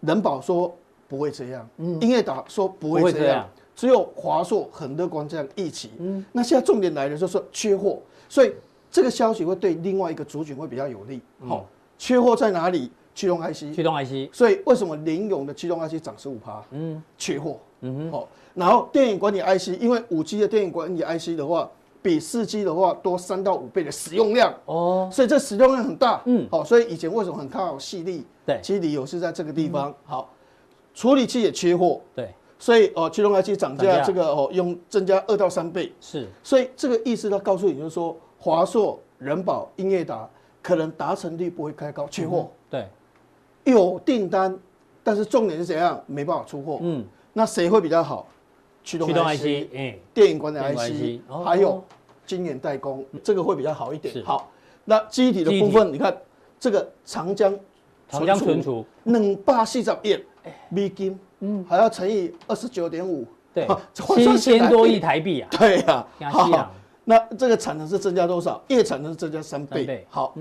[0.00, 0.74] 人保说
[1.06, 8.52] 不会这样，嗯，英业达说不会这样，只有华硕很乐观这样一起，嗯，那现在重点来了，就是缺货，所以
[8.90, 11.64] 这个消息会对另外一个族群会比较有利，好、嗯，
[11.98, 12.90] 缺货在哪里？
[13.14, 16.62] 驱动 IC，驱动 IC，所以为什么林勇的驱动 IC 涨十五趴？
[16.70, 21.68] 嗯，缺货，嗯哼，好，然后电影管理 IC，因为五 G 的电影管理 IC 的话，
[22.00, 28.24] 比四 G 的话多三到五倍的使用量，哦，所以这使用量很大，嗯，好，所以以前为什么很看好细粒？
[28.46, 30.30] 对，其实理由是在这个地方，好，
[30.94, 40.28] 处理器也缺货，对，所以哦，驱动 IC 涨价这个哦，用增加二到三倍，是，所以这个意思，它告诉你就是说，华硕、人保、英业达
[40.62, 42.86] 可能达成率不会太高，缺货，对。
[43.64, 44.56] 有订单，
[45.04, 46.02] 但是重点是怎样？
[46.06, 46.78] 没办法出货。
[46.80, 48.26] 嗯，那谁会比较好？
[48.88, 51.84] 驱动 IC，嗯，电影管理 IC，还有
[52.24, 54.24] 晶圆代工，这个会比较好一点。
[54.24, 54.50] 好，
[54.86, 56.16] 那记忆体的部分，你看
[56.58, 57.54] 这个长江
[58.08, 58.82] 长江存储。
[59.04, 60.18] 两百四十亿
[60.70, 65.48] 美金，嗯，还要乘以二十九点五，对， 七千多亿台币啊。
[65.58, 66.70] 对呀，好，
[67.04, 68.62] 那这个产能是增加多少？
[68.68, 70.06] 月产能是增加三倍。
[70.08, 70.34] 好，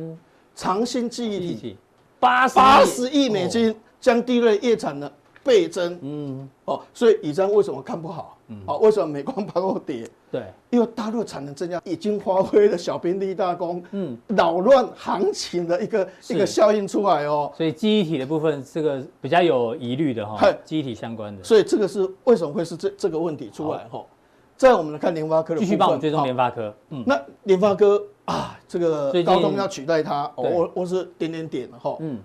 [0.56, 1.78] 长兴记忆体。
[2.18, 5.12] 八八十亿美金，将第一类业产能
[5.48, 5.98] 倍增。
[6.02, 8.38] 嗯，哦，所以以上为什么看不好？
[8.50, 10.06] 嗯，哦，为什么美光盘后跌？
[10.30, 17.50] 对，因为大陆产能增加已经发挥了小兵立大功，嗯，扰乱行情的一个一个效应出来哦。
[17.56, 21.44] 所以记忆体的部分，这个比较有疑虑的哈，记忆体相关的。
[21.44, 24.04] 所以这个是为什么会是这这个问题出来哈？
[24.58, 26.74] 再我们来看联发科的部分，继续帮我追踪联发科。
[26.90, 28.04] 嗯，那联发科。
[28.28, 31.96] 啊，这个高通要取代它，我我是点点点哈。
[32.02, 32.20] 嗯，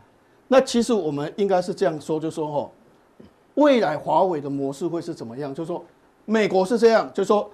[0.49, 2.71] 那其实我们应该是这样说，就说哈，
[3.55, 5.55] 未来华为的模式会是怎么样？
[5.55, 5.85] 就是说
[6.25, 7.51] 美国是这样，就是说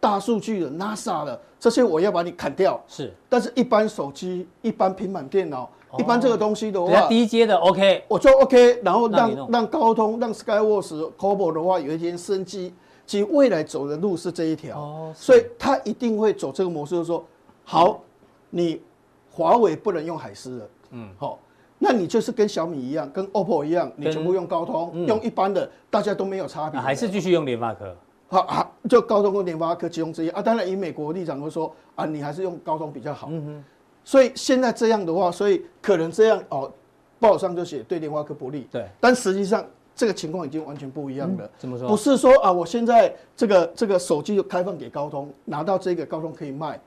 [0.00, 3.12] 大数据的 NASA 的这些我要把你砍掉，是。
[3.28, 12.72] 但是一般手机、一般平板电脑、一般这个东西的话，低阶的 OK，我就 OK，然后让让高通、让 Skyworks、COBOL 的话有一些生机。
[13.06, 17.24] 其实未来走的路是这一条，所以它一定会走这个模式，就是说。
[17.68, 18.00] 好，
[18.48, 18.80] 你
[19.28, 21.36] 华为不能用海思了，嗯，好，
[21.78, 27.94] 那你就是跟小米一样，跟 OPPO 一样，你全部用高通，嗯、用一般的，大家都没有差别，还是继续用联发科？
[28.28, 30.40] 好 啊，就高通跟联发科其中之一啊。
[30.40, 33.28] 当然，以美国立场会说啊，你还是用高通比较好。
[33.30, 33.64] 嗯哼，
[34.04, 36.72] 所以现在这样的话，所以可能这样哦，
[37.20, 38.66] 报上就写对联发科不利。
[38.72, 41.44] 对，但实际上这个情况已经完全不一样了。
[41.44, 41.88] 嗯、怎么说？
[41.88, 46.80] 不是说啊，我现在这个这个手机就开放给高通，拿到这个高通可以卖。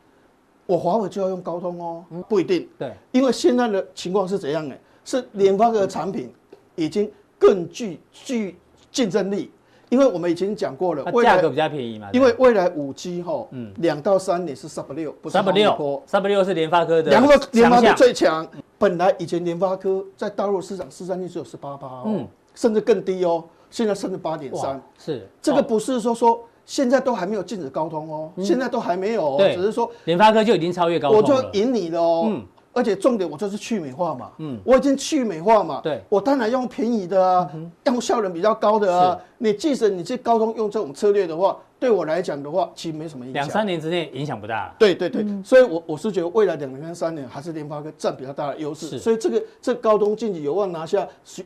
[0.70, 2.70] 我华为就要用高通哦，不一定。
[2.78, 4.76] 对，因为现在的情况是怎样呢？
[5.04, 6.32] 是联发科的产品
[6.76, 8.56] 已经更具具
[8.92, 9.50] 竞争力，
[9.90, 12.08] 因为我们已经讲过了，价格比较便宜嘛。
[12.14, 18.48] 因为未来五 G 哈，嗯，两到三年是 Sub 六，不是 Sub 六，Sub 六是联发科的，两个联发科最强。
[18.78, 24.80] 本来以前联发科在大陆市场市占率只有十八趴哦，嗯，甚至更低哦，现在甚至八点三。
[25.00, 26.40] 是，这个不是说说。
[26.70, 31.18] 现在都还没有禁止高通哦，现在都还没有，只是说联发科就已经超越高通了。
[31.18, 32.32] 我就赢你了哦，
[32.74, 37.50] 而且重点我就是去美化嘛，嗯，我已经去美化嘛，对，我当然用便宜的啊，
[37.86, 39.18] 用效能比较高的啊。
[39.40, 43.42] 你即使你去高通用这种策略的话，对我来讲的话，其实没什么影响。
[43.42, 44.76] 两三年之内影响不大。
[44.78, 48.88] 对对对，嗯、所以我我是觉得未来两年跟三年还是联发科占比较大的优势。
[48.88, 51.46] 是所以这个这个、高通近期有望拿下许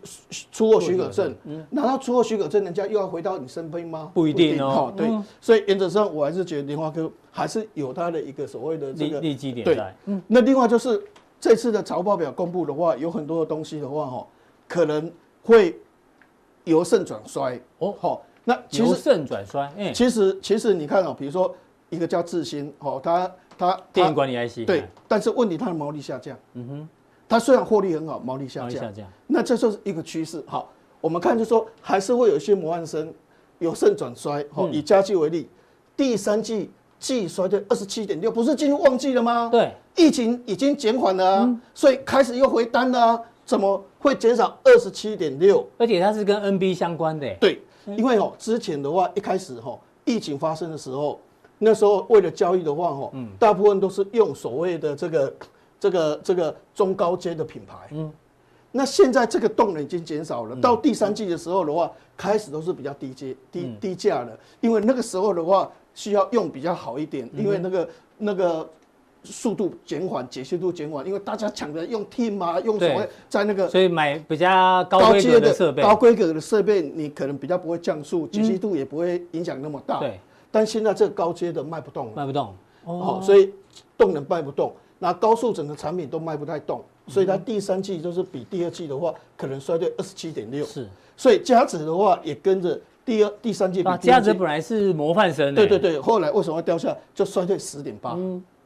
[0.52, 4.10] 出货许可证，嗯、拿到出货许可证，人家又要回到你身边吗？
[4.12, 4.92] 不一定哦。
[4.98, 9.76] 定对，嗯、所以原则上我还是觉得联发科还是有它的一个所谓的这个利基点在。
[9.76, 11.00] 对，嗯、那另外就是
[11.40, 14.28] 这次的财报表公布的话，有很多的东西的话哈，
[14.68, 15.12] 可能
[15.44, 15.80] 会
[16.64, 18.24] 由盛转衰哦，好。
[18.46, 21.56] 那其实由盛转衰，嗯，其实其实你看哦，比如说
[21.90, 26.90] 一个叫智新，哦，它它电源管理 IC，对，但是问题它的毛利下降，嗯哼，
[27.30, 30.44] 它虽然获利很好，毛利下降，下降，那这就是一个趋势。
[30.46, 33.14] 好，我们看就说还是会有一些模范生
[33.60, 35.48] 由盛转衰，好，以嘉基为例，
[35.96, 39.48] 第三季季衰退二十七点六，不是进入旺季了吗？
[39.50, 45.66] 对，疫情已经减缓了，所以开始又回单了，怎么会减少二十七点六？
[45.78, 47.62] 而且它是跟 NB 相关的，对。
[47.86, 51.20] 因为哦，之前的话一开始哈，疫情发生的时候，
[51.60, 55.34] 那时候为了交易的话哈，大部分都是用所谓的这个
[55.80, 57.76] 这个这个中高阶的品牌。
[57.92, 58.12] 嗯，
[58.72, 68.70] 那现在这个动能已经减少了，到第三季的时候的话，开始都是比较低阶、低低价的，因为那个时候的话需要用比较好一点，因为那个那个。
[69.24, 80.00] 速度减缓，解析度减缓，因为大家抢着用 Team 啊，用所谓在那个，所以买比较高规格的设备，高规格的设备，你可能比较不会降速，解析度也不会影响那么大。
[80.00, 80.20] 对，
[80.52, 83.54] 但现在这个高阶的卖不动了，卖不动，哦，所以
[83.98, 90.66] 动能卖不动，那高速整个产品都卖不太动，所以它第三季就是比第二季的话，可能衰退二十七点六。
[90.66, 93.90] 是，所以价值的话也跟着第二、第三季比。
[94.02, 96.98] 嘉泽本来是模范生，对对对，后来为什么会掉下来？
[97.16, 98.18] 就衰退十点八。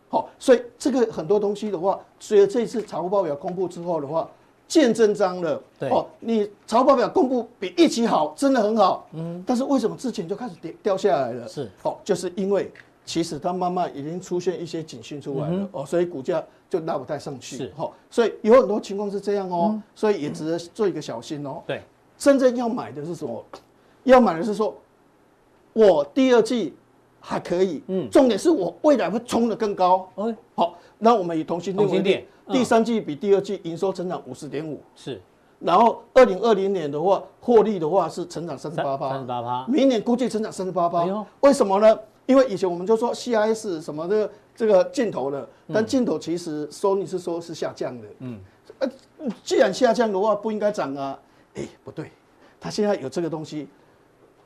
[0.09, 4.29] 好，所以这个很多东西的话，随着这次财务报表公布之后的话，
[4.65, 5.61] 见真章了。
[5.77, 9.05] 对，哦，你财务报表公布比预期好，真的很好。
[9.11, 11.45] 嗯，但是为什么之前就开始跌掉下来了？
[11.45, 12.71] 是，好，就是因为
[13.05, 15.67] 其实它慢慢已经出现一些警讯出来了。
[15.73, 17.57] 哦，所以股价就拉不太上去。
[17.57, 21.61] 是，好，所以有很多情况是这样哦，所以也值得做一个小心哦。
[21.67, 21.83] 对，
[22.17, 23.43] 真正要买的是什么？
[24.05, 24.73] 要买的是说，
[25.73, 26.73] 我第二季。
[27.29, 30.09] 还可以，嗯，重点是我未来会冲得更高。
[30.15, 35.21] 哎，好，那我们以同心电，同欣电第三季比第二季营收成长五十点五，是，
[35.59, 41.05] 然后二零二零年的话，获利的话是成长三十八趴，三十八趴，明年估计成长三十八趴。
[41.41, 41.99] 为什么呢？
[42.27, 48.39] 因为以前我们就说 CIS 什么的这个镜头的，但镜头其实 Sony 是说是下降的，嗯，
[48.79, 48.89] 呃，
[49.43, 51.19] 既然下降的话不应该涨啊，
[51.55, 52.09] 哎，不对，
[52.57, 53.67] 它现在有这个东西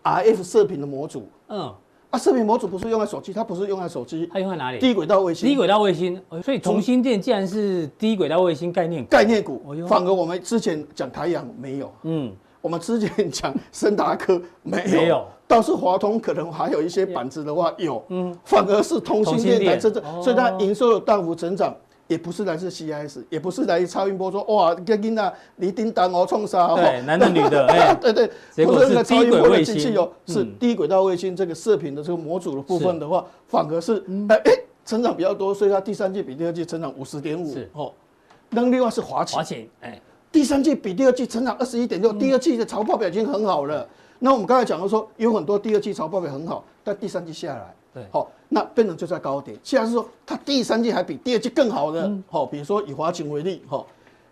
[0.03, 1.71] ，RF 射频的模组，嗯。
[2.11, 4.79] 啊，射频模组不是用在手机，它不是用在手机，它用在哪里？
[4.79, 5.47] 低轨道卫星。
[5.47, 21.73] 低轨道卫星，所以同欣电既然是低轨道卫星概念概念股，反而我们之前讲台阳没有，嗯，我们之前讲森达科没有，没有，倒是华通可能还有一些板子的话有，嗯，反而是通信电台真正，所以它营收有大幅成长。
[22.11, 27.65] 也不是来自 CIS，也不是来自超音波说哇，跟跟那你叮当哦冲杀，对，男的女的，
[28.01, 28.11] 对
[28.53, 34.51] 对，不是那个超音波的机器哦，是低轨道卫星这个射频的这个模组的部分的话，反而是哎哎
[34.85, 37.93] 成长比较多，所以它第三季比第二季成长五十点五，哦，
[38.49, 39.97] 那另外是华勤，华勤，哎，
[40.33, 43.87] 第三季比第二季成长二十一点六，第二季的财报表已经很好了。
[44.19, 47.73] 那我们刚才讲到说，有很多第二季财报表很好，但第三季下来。
[47.93, 49.57] 对，好，那变成就在高点。
[49.63, 53.85] 现在是说，它第三季还比第二季更好的，好，比如说以华勤为例，哈，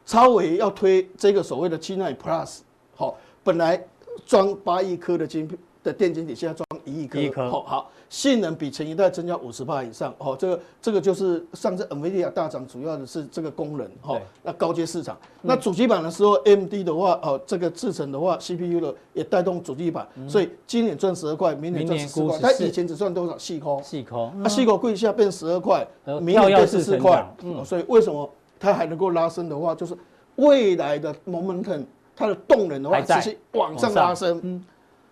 [0.05, 2.59] 超伟要推这个所谓的七纳米 Plus，
[2.95, 3.83] 好，本来
[4.25, 5.57] 装八亿颗的晶片。
[5.81, 6.68] 的电晶体现在装一
[7.03, 23.37] 亿颗，一颗，好，性能比前一代增加五十帕以上，哦，这个这个就是上次 NVIDIA 大涨，主要的是这个功能，哈，那高阶市场，那主机板的时候，AMD 的话，哦，这个制程的话，CPU 的也带动主机板，所以今年赚十二块，明年赚十四块，它以前只赚多少？
[23.37, 27.25] 细抠，细抠，那细抠贵一下变十二块，明年变十四块，
[27.63, 29.95] 所以为什么它还能够拉升的话，就是
[30.35, 31.85] 未来的 momentum，
[32.15, 34.63] 它的动能的话，持续往上拉升。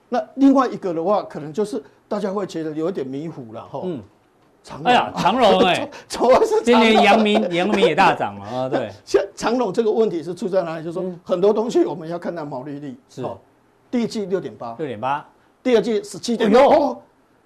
[0.10, 3.82] 那另外一个的话，可能就是大家会觉得有一点迷糊了哈。
[3.84, 4.02] 嗯，
[4.64, 8.70] 长哎呀，长荣 哎，主要是今年阳明，阳明也大涨了啊。
[8.70, 10.84] 对，像长荣这个问题是出在哪里？
[10.84, 13.26] 就是说很多东西我们要看到毛利率是，
[13.92, 15.26] 第一季六点八，六点八，
[15.62, 16.70] 第二季十七点六。
[16.70, 17.02] 哦，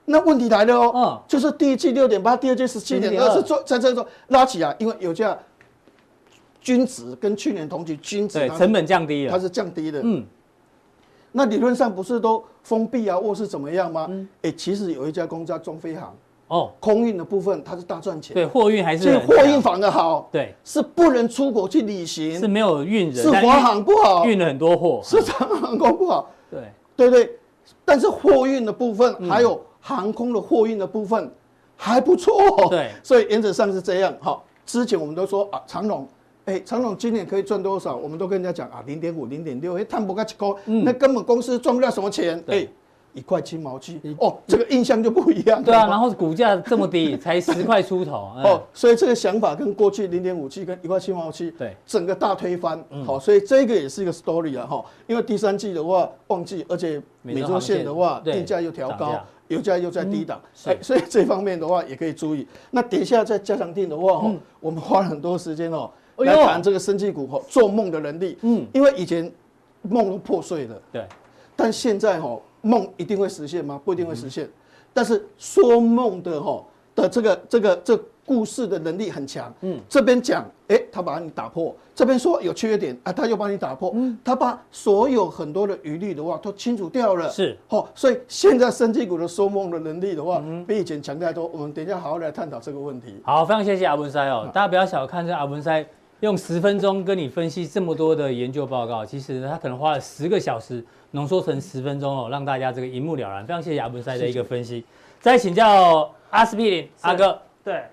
[0.05, 5.37] 那问题来了哦，嗯，就是第一季六点八，第二季十七点二，是做在这做拉起来，因为油价
[6.59, 10.23] 均值跟去年同期均值，对，成本降低了，它是降低的，嗯。
[11.31, 14.09] 那理论上不是都封闭啊，或是怎么样吗？
[14.41, 16.15] 哎，其实有一家公司叫中飞航。
[16.47, 26.59] 哦，空运的部分它是大赚钱，对，货运还是，所以货运反而好，对，是不能出国去旅行，是没有运人，是华航不好，运了很多货，是长航空不好，对，
[26.97, 27.39] 对对，
[27.85, 31.31] 但是货运的部分还有航空的货运的部分
[31.77, 32.33] 还不错。
[32.69, 34.13] 对，所以原则上是这样。
[34.19, 36.05] 好，之前我们都说啊，长荣，
[36.51, 37.95] 哎，长荣今年可以赚多少？
[37.95, 42.43] 我们都跟人家讲啊，零点五、零点六，哎，探不过去高，那根本公司赚不了什么钱。
[42.47, 42.67] 哎。
[43.13, 45.61] 一块七毛七哦，这个印象就不一样。
[45.61, 52.81] 对啊，然后股价这么低， 才十块出头哦，所以这个想法跟过去零点五七跟一块七毛七，对，整个大推翻。
[53.05, 62.47] 好，所以这个也是一个 story 啊哈，因为第三季的话旺季，而且美洲线的话定价又调高，油价又在低档，哎，所以这方面的话也可以注意。
[62.69, 64.23] 那等一下在加强定的话，
[64.61, 65.91] 我们花了很多时间哦
[66.25, 68.37] 来谈这个生技股做梦的能力。
[68.41, 69.31] 嗯，因为以前
[69.81, 71.05] 梦都破碎了，对，
[71.55, 72.39] 但现在哈。
[72.63, 73.81] 梦一定会实现吗？
[73.83, 74.47] 不一定会实现，
[74.93, 79.51] 但是说梦的哈的这个这个这故事的能力很强。
[79.61, 83.91] 嗯，这边讲，哎，他把你打破；这边说有缺点，啊，他又帮你打破。
[83.95, 87.27] 嗯，他把所有很多的余虑的话都清除掉了。
[87.31, 91.47] 是，哦，所以现在生技股的说梦的能力的话，比以前强太多。
[91.47, 93.15] 我们等一下好好来探讨这个问题。
[93.23, 95.83] 好，非常谢谢阿文塞哦，大家不要小看这阿文师。
[96.21, 103.43] 用十分钟跟你分析这么多的研究报告，其实他可能花了十个小时浓缩成十分钟哦，让大家这个一目了然。
[103.43, 104.85] 非常谢谢阿文塞的一个分析。
[105.19, 107.83] 再请教阿司匹林阿哥，对，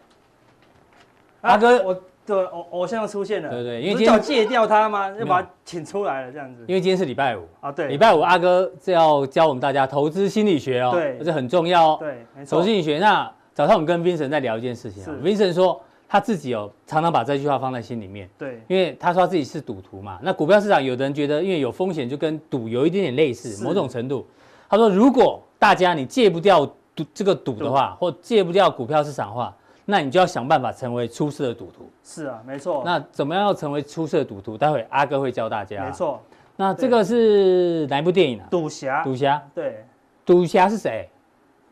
[1.40, 1.94] 阿哥，我
[2.26, 5.10] 的偶偶像出现了，对对，因为今天要戒掉他吗？
[5.18, 6.62] 要把他请出来了这样子。
[6.68, 12.98] 因为今天是礼拜五啊，对，礼拜五阿哥是要教我们大家投资心理学哦，对，这很重要哦，对，投资心理学。
[12.98, 15.82] 那早上我们跟 Vincent 在聊一件事情，Vincent 说。
[16.08, 20.18] 他自己有常常把这句话放在心里面，对，因为他说他自己是赌徒嘛。
[20.22, 24.26] 那股票市场，有的人觉得因为有风险，就跟赌有一点点类似，某种程度。
[24.70, 31.90] 他说，如果大家你戒不掉赌这个赌的话，或戒不掉股票市场的话，那你就要想办法成为出色的赌徒。
[32.02, 32.82] 是啊，没错。
[32.86, 34.56] 那怎么样要成为出色的赌徒？
[34.56, 35.84] 待会阿哥会教大家。
[35.84, 36.20] 没错。
[36.56, 38.46] 那这个是哪一部电影啊？
[38.50, 39.04] 赌侠。
[39.04, 39.42] 赌侠。
[39.54, 39.84] 对。
[40.24, 41.08] 赌侠是谁？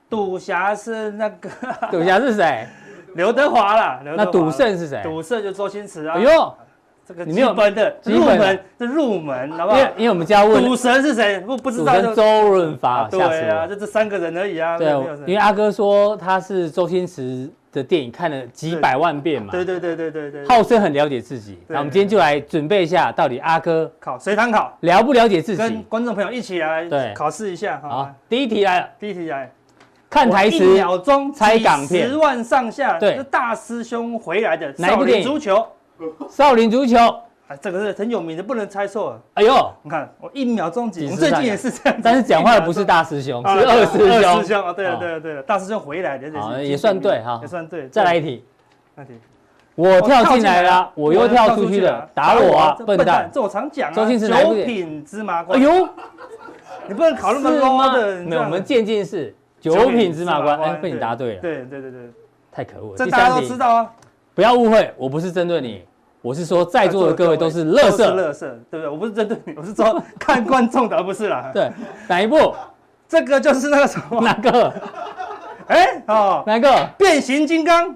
[0.09, 1.51] 赌侠是那个。
[1.90, 2.66] 赌侠是谁？
[3.17, 5.01] 刘德华啦，那赌圣是谁？
[5.03, 6.15] 赌圣就周星驰啊。
[6.17, 6.55] 哎呦，
[7.07, 9.79] 这个基本的入门，这入门，好不好？
[9.79, 11.41] 因为因为我们家问赌神是谁？
[11.41, 12.15] 不不知道。
[12.15, 13.09] 周润发。
[13.09, 14.77] 对啊，就这三个人而已啊。
[14.77, 14.89] 对，
[15.27, 19.51] 因为阿哥说他是周星驰的电影看了几百万遍嘛。
[19.51, 20.47] 对对对对对对。
[20.47, 21.59] 号称很了解自己。
[21.69, 25.63] 那我们今天就来准备一下，到底阿哥考随堂考了不了解自己？
[25.63, 27.81] 跟观众朋友一起来考试一下。
[27.83, 28.89] 好，第一题来了。
[28.99, 29.51] 第一题来。
[30.17, 32.99] 看台词，一秒钟猜港片，十万上下。
[32.99, 35.27] 对，大师兄回来的哪一部电影？
[35.27, 35.67] 足球，
[36.31, 36.97] 少林足球。
[37.49, 39.21] 啊，这个是很有名的，不能猜错。
[39.35, 42.01] 哎呦，你看我一秒钟几，我们最近也是这样。
[42.03, 44.09] 但是讲话的不是大师兄，是二师兄。
[44.09, 47.87] 二师兄啊，对了对了对了，大师兄回来的，好，也算对哈，也算对。
[47.89, 48.43] 再来一题，
[48.95, 49.13] 那题，
[49.75, 53.29] 我跳进来了，我又跳出去了，打我啊，笨蛋！
[53.31, 53.95] 这我常讲啊。
[53.95, 55.61] 周星驰九品芝麻官。
[55.61, 55.87] 哎呦，
[56.89, 58.23] 你不能考那么 low 的。
[58.23, 59.37] 没有，我们渐进式。
[59.75, 61.41] 九品芝麻官，哎，被你答对了。
[61.41, 62.01] 对对对对，
[62.51, 62.97] 太可恶了。
[62.97, 63.93] 这大家都知道啊，
[64.35, 65.85] 不要误会，我不是针对你，
[66.23, 68.89] 我是说在座的各位都是乐色，乐色，对不对？
[68.89, 71.51] 我不是针对你，我是说看观众的，而不是啦。
[71.55, 71.71] 对，
[72.09, 72.55] 哪一部？
[73.09, 74.21] 这个就是那个什么？
[74.21, 74.73] 哪个？
[75.69, 76.89] 哎，哦，哪个？
[76.99, 77.95] 变形金刚。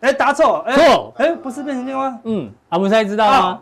[0.00, 0.64] 哎，答错。
[0.68, 1.12] 错。
[1.16, 2.20] 哎，不是变形金刚。
[2.24, 3.60] 嗯，阿文才知道吗？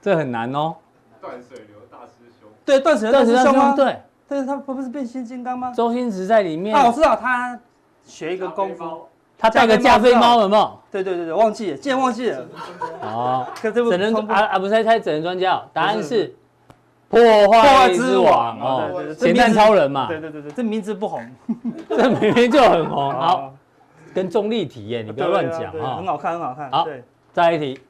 [0.00, 0.74] 这很难哦。
[1.20, 2.48] 断水流大师兄。
[2.64, 3.74] 对，断水流大师兄吗？
[3.76, 3.96] 对。
[4.32, 5.72] 但是他不不是变形金刚吗？
[5.76, 6.74] 周星驰在里面。
[6.74, 7.58] 啊，我知道他
[8.02, 10.78] 学一个功夫，他带个加菲猫有没有？
[10.90, 12.46] 对对对对，忘记了，竟然忘记了。
[13.02, 16.34] 哦，整人啊啊，不是猜整人专家，答案是
[17.08, 20.06] 破坏之王哦，咸蛋超人嘛。
[20.08, 21.22] 对对对对，这名字不红，
[21.90, 23.12] 这明明就很红。
[23.12, 23.52] 好，
[24.14, 25.96] 跟重力体验，你不要乱讲啊。
[25.96, 26.70] 很好看，很好看。
[26.70, 26.88] 好，
[27.32, 27.80] 再来一题。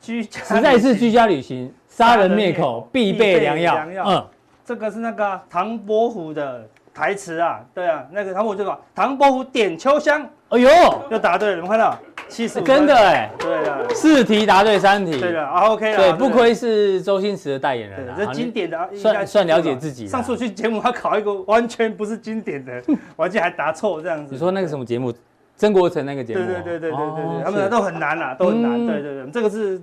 [0.00, 4.04] 居家实在是居家旅行，杀人灭口必备良药。
[4.06, 4.26] 嗯。
[4.70, 10.70] 这个是那个唐伯虎的台词啊，对啊，那个唐伯虎就说：“唐伯虎点秋香。”哎呦，
[11.10, 11.98] 又答对了，你们看到？
[12.28, 20.06] 七十五，真的哎，对的，四题答对三题，对的啊，OK 了，对，不愧是周星驰的代言人，这经典的，算算了解自己。
[20.06, 22.80] 上次去节目，他考一个完全不是经典的，
[23.16, 24.32] 我记得还答错这样子。
[24.32, 25.12] 你说那个什么节目？
[25.56, 26.46] 曾国成那个节目？
[26.46, 28.86] 对对对对对对，他们都很难啊，都很难。
[28.86, 29.82] 对对对，这个是。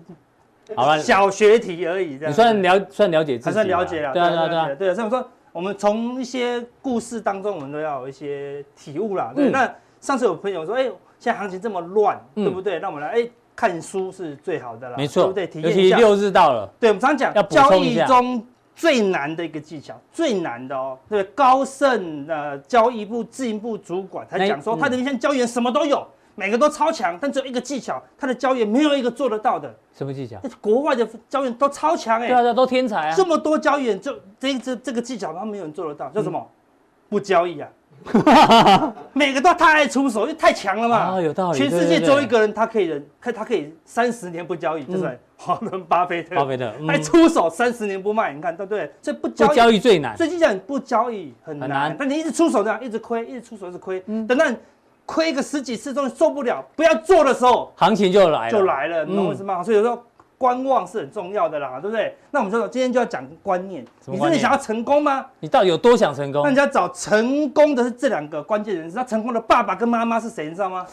[0.75, 2.32] 好了，小学题而已，这样。
[2.32, 4.13] 你算了，算了解自己，还算了解了。
[4.13, 4.75] 对啊，对啊，对啊。
[4.75, 9.32] 对，所以我说，我们从一些故事当中，我们都要有一些体悟啦。
[9.36, 10.84] 对，那上次有朋友说，哎，
[11.19, 12.80] 现在行情这么乱，对不对？
[12.80, 15.47] 那我们来，哎，看书是最好的啦，没错，对不对？
[15.47, 15.97] 体验一下。
[15.97, 18.45] 六日到了，对，我们常讲，交易中
[18.76, 20.97] 最难的一个技巧，最难的哦。
[21.09, 26.05] 对，高盛的交易部自营部主管他讲说，他的一些交易员什么都有。
[26.39, 29.75] 每个都超强，但只有一个技巧，他的交易没有一个做得到的。
[29.91, 30.38] 什么技巧？
[30.61, 32.41] 国外的交易员都超强哎、欸。
[32.43, 33.15] 对啊，都天才啊。
[33.15, 36.07] 这么多交易员，就这这这个技巧，他没有人做得到。
[36.09, 36.39] 叫什么？
[36.39, 36.47] 嗯、
[37.09, 37.67] 不交易啊。
[39.13, 40.97] 每个都太爱出手，因为太强了嘛。
[40.97, 41.57] 啊，有道理。
[41.57, 46.35] 全世界只有一个人，他可以人，他他可以三十年不交易，就是华伦 巴菲特。
[46.35, 48.91] 巴菲特还出手三十年不卖，你看对不对？
[49.01, 50.15] 所以不交易，不交易最难。
[50.15, 54.45] 最近讲不交易很难，但你一直出手这样，一直亏，一直出手一直亏，嗯等到
[55.08, 59.64] 亏个十几次终于受不了，不要做的时候，行情就来了，就来了，你懂我意思吗？
[59.64, 59.99] 所以有时候。
[60.39, 62.16] 观望是很重要的啦，对不对？
[62.30, 63.84] 那我们说，今天就要讲观念。
[64.05, 65.26] 你真的想要成功吗？
[65.39, 66.43] 你到底有多想成功？
[66.43, 68.95] 那你要找成功的是这两个关键人士。
[68.95, 70.45] 那成功的爸爸跟妈妈是谁？
[70.45, 70.86] 你知道吗？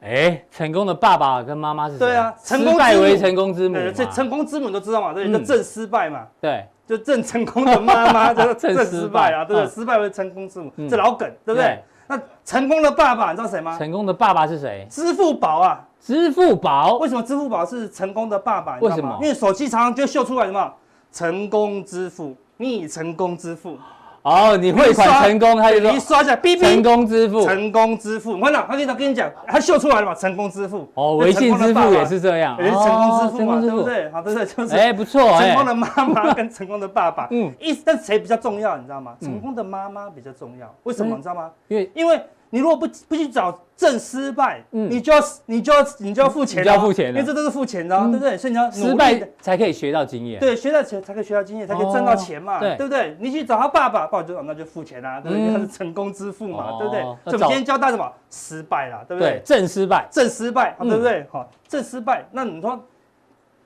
[0.00, 2.06] 哎，成功的爸爸跟妈妈是谁？
[2.06, 3.76] 对啊，成功败为成功之母。
[3.92, 5.12] 这成功之母都知道嘛？
[5.12, 6.28] 对，就正失败嘛。
[6.40, 9.68] 对，就正成功的妈妈叫 正失败啊，对不对？
[9.74, 11.82] 失败为成功之母，这老梗，对不对？
[12.12, 13.78] 那成功的爸爸你知道谁吗？
[13.78, 14.86] 成功的爸爸是谁？
[14.90, 15.80] 支付宝啊。
[15.98, 18.78] 支付宝为什么支付宝是成功的爸爸？
[18.80, 19.16] 为什么？
[19.22, 20.70] 因为手机常常就秀出来什么
[21.10, 23.78] 成功支付，你成功支付。
[24.22, 28.32] 哦，你汇款成功，他就一刷一下，成功支付，成功支付。
[28.32, 30.88] 我跟你讲，他经常跟你讲，他秀出来了嘛，成功支付。
[30.94, 34.10] 哦，微信支付也是这样，也是成功支付嘛，对不对？
[34.10, 34.76] 好，对对，就是。
[34.76, 38.76] 哎，不错，成功的妈妈跟成功的爸爸，嗯，意思，但谁比较重要？
[38.76, 39.14] 你知道吗？
[39.20, 41.16] 成功的妈妈比较重要，为什么？
[41.16, 41.50] 你知道吗？
[41.68, 42.20] 因为因为。
[42.54, 48.36] 你如果不不去找正失败，嗯，你就要你就要你就要付钱，就要付钱，因为这都是付钱的，对不对？
[48.36, 53.16] 所以你要失败才可以学到经验，对，学到钱才可以学到经验，才可以赚到钱嘛，对不对？
[53.18, 55.50] 你去找他爸爸，爸爸就那就付钱啦，对不对？
[55.50, 57.00] 他是成功之父嘛，对不对？
[57.00, 58.12] 所以我们今天教大家什么？
[58.28, 59.40] 失败啦，对不对？
[59.42, 61.26] 正失败，正失败，对不对？
[61.32, 62.22] 好，正失败。
[62.32, 62.78] 那你说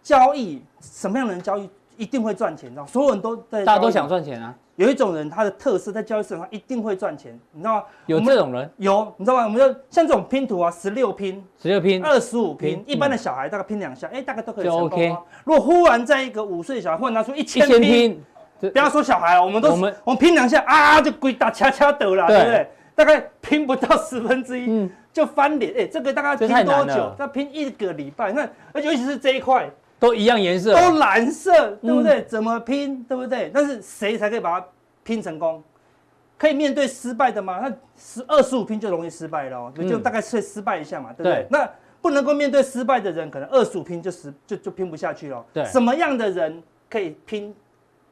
[0.00, 2.70] 交易什么样的人交易一定会赚钱？
[2.70, 4.54] 知道所有人都在，大家都想赚钱啊。
[4.76, 7.84] 有一种人，他的特色在交易市场上一定会赚钱，你知道吗？
[8.04, 9.44] 有这种人，有，你知道吗？
[9.44, 15.16] 我们就像这种拼图啊，十六拼，十六拼，二十五拼，一般的小孩大概拼两下，哎，大概都可以成功。
[15.44, 18.22] 如果忽然在一个五岁小孩忽然拿出一千拼，
[18.60, 22.68] 不要说小孩啊，我们都我们我们拼两下啊，就鬼打恰恰得了，对不对？
[22.94, 27.14] 大概拼不到 十分之一就翻脸，哎，这个大概拼多久？
[27.18, 29.70] 要拼一个礼拜，那而且尤其是这一块。
[29.98, 32.22] 都一样颜色，都蓝色，对不对？
[32.24, 33.50] 怎么拼，对不对？
[33.52, 34.66] 但是谁才可以把它
[35.02, 35.62] 拼成功？
[36.38, 37.60] 可以面对失败的吗？
[37.60, 41.46] 那十二十五拼就容易失败了，就大概会失败一下嘛，对不对？
[41.50, 41.66] 那
[42.02, 45.42] 不能够面对失败的人，可能二十五拼就失就就拼不下去了。
[45.54, 47.54] 对，什么样的人可以拼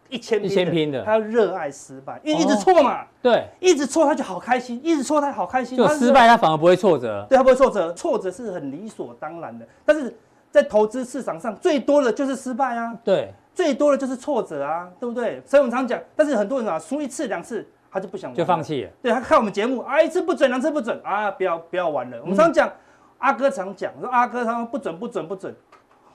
[0.08, 0.50] 一千拼？
[0.50, 3.04] 一千拼的，他要热爱失败，因为一直错嘛。
[3.20, 5.76] 对，一直错他就好开心，一直错他好开心。
[5.76, 10.16] 就失败他反而不会挫折，对他不会挫折，挫折是很理所当然的，但是。
[10.54, 15.42] 在投资市场上，最多的就是失败啊，对，最多的就是挫折啊，对不对？
[15.44, 18.90] 所以我们常讲，但是很多人啊，输一次两次，他就不想玩，就放弃了。
[19.02, 22.16] 对，他看我们节目啊，一次不准，两次不准啊，不要不要玩了。
[22.22, 22.72] 我们常讲，
[23.18, 25.52] 阿哥常讲，说阿哥他说不准不准不准。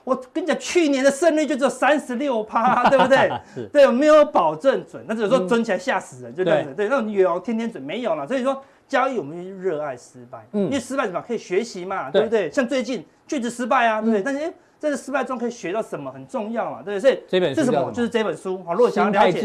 [0.05, 3.29] 我跟你讲，去年的胜率就只有三十六趴， 对不对？
[3.53, 6.73] 是，对，没有保证准，那只有说准起来吓死人，就这样子。
[6.73, 12.51] 对，那种有天天准没有了，所以说交易我们热爱失败，嗯，因为失败什么可以学习嘛，对不对？
[12.51, 13.05] 像最近。
[13.29, 14.23] 句子失败啊，对不对？
[14.23, 16.99] 但是哎，在这失败中可以学到什么很重要嘛，对不对？
[16.99, 17.91] 所以这本书是什么？
[17.91, 18.63] 就是这本书。
[18.63, 19.39] 好，如果想要了解，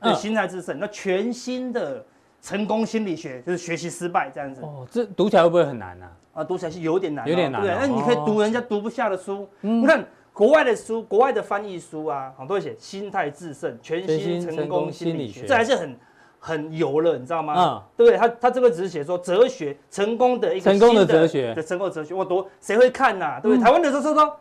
[0.00, 2.02] 对，心态制胜，那全新的
[2.40, 4.62] 成功心理学就是学习失败这样子。
[4.62, 6.06] 哦，这读起来会不会很难呢？
[6.32, 7.60] 啊，读起来是有点难，有点难。
[7.60, 9.46] 对，那你可以读人家读不下的书。
[9.60, 15.94] 你看国外的书，国外的翻译书啊，很多写心态制胜，全新成功心理学，这还是很。
[16.46, 17.54] 很油了，你知道吗？
[17.56, 18.16] 嗯，对不对？
[18.16, 23.40] 他他这个只是写说哲学成功的一个成功的哲学的成功哲学，我读谁会看呐？
[23.42, 23.64] 对不对？
[23.64, 24.36] 台湾的时候说说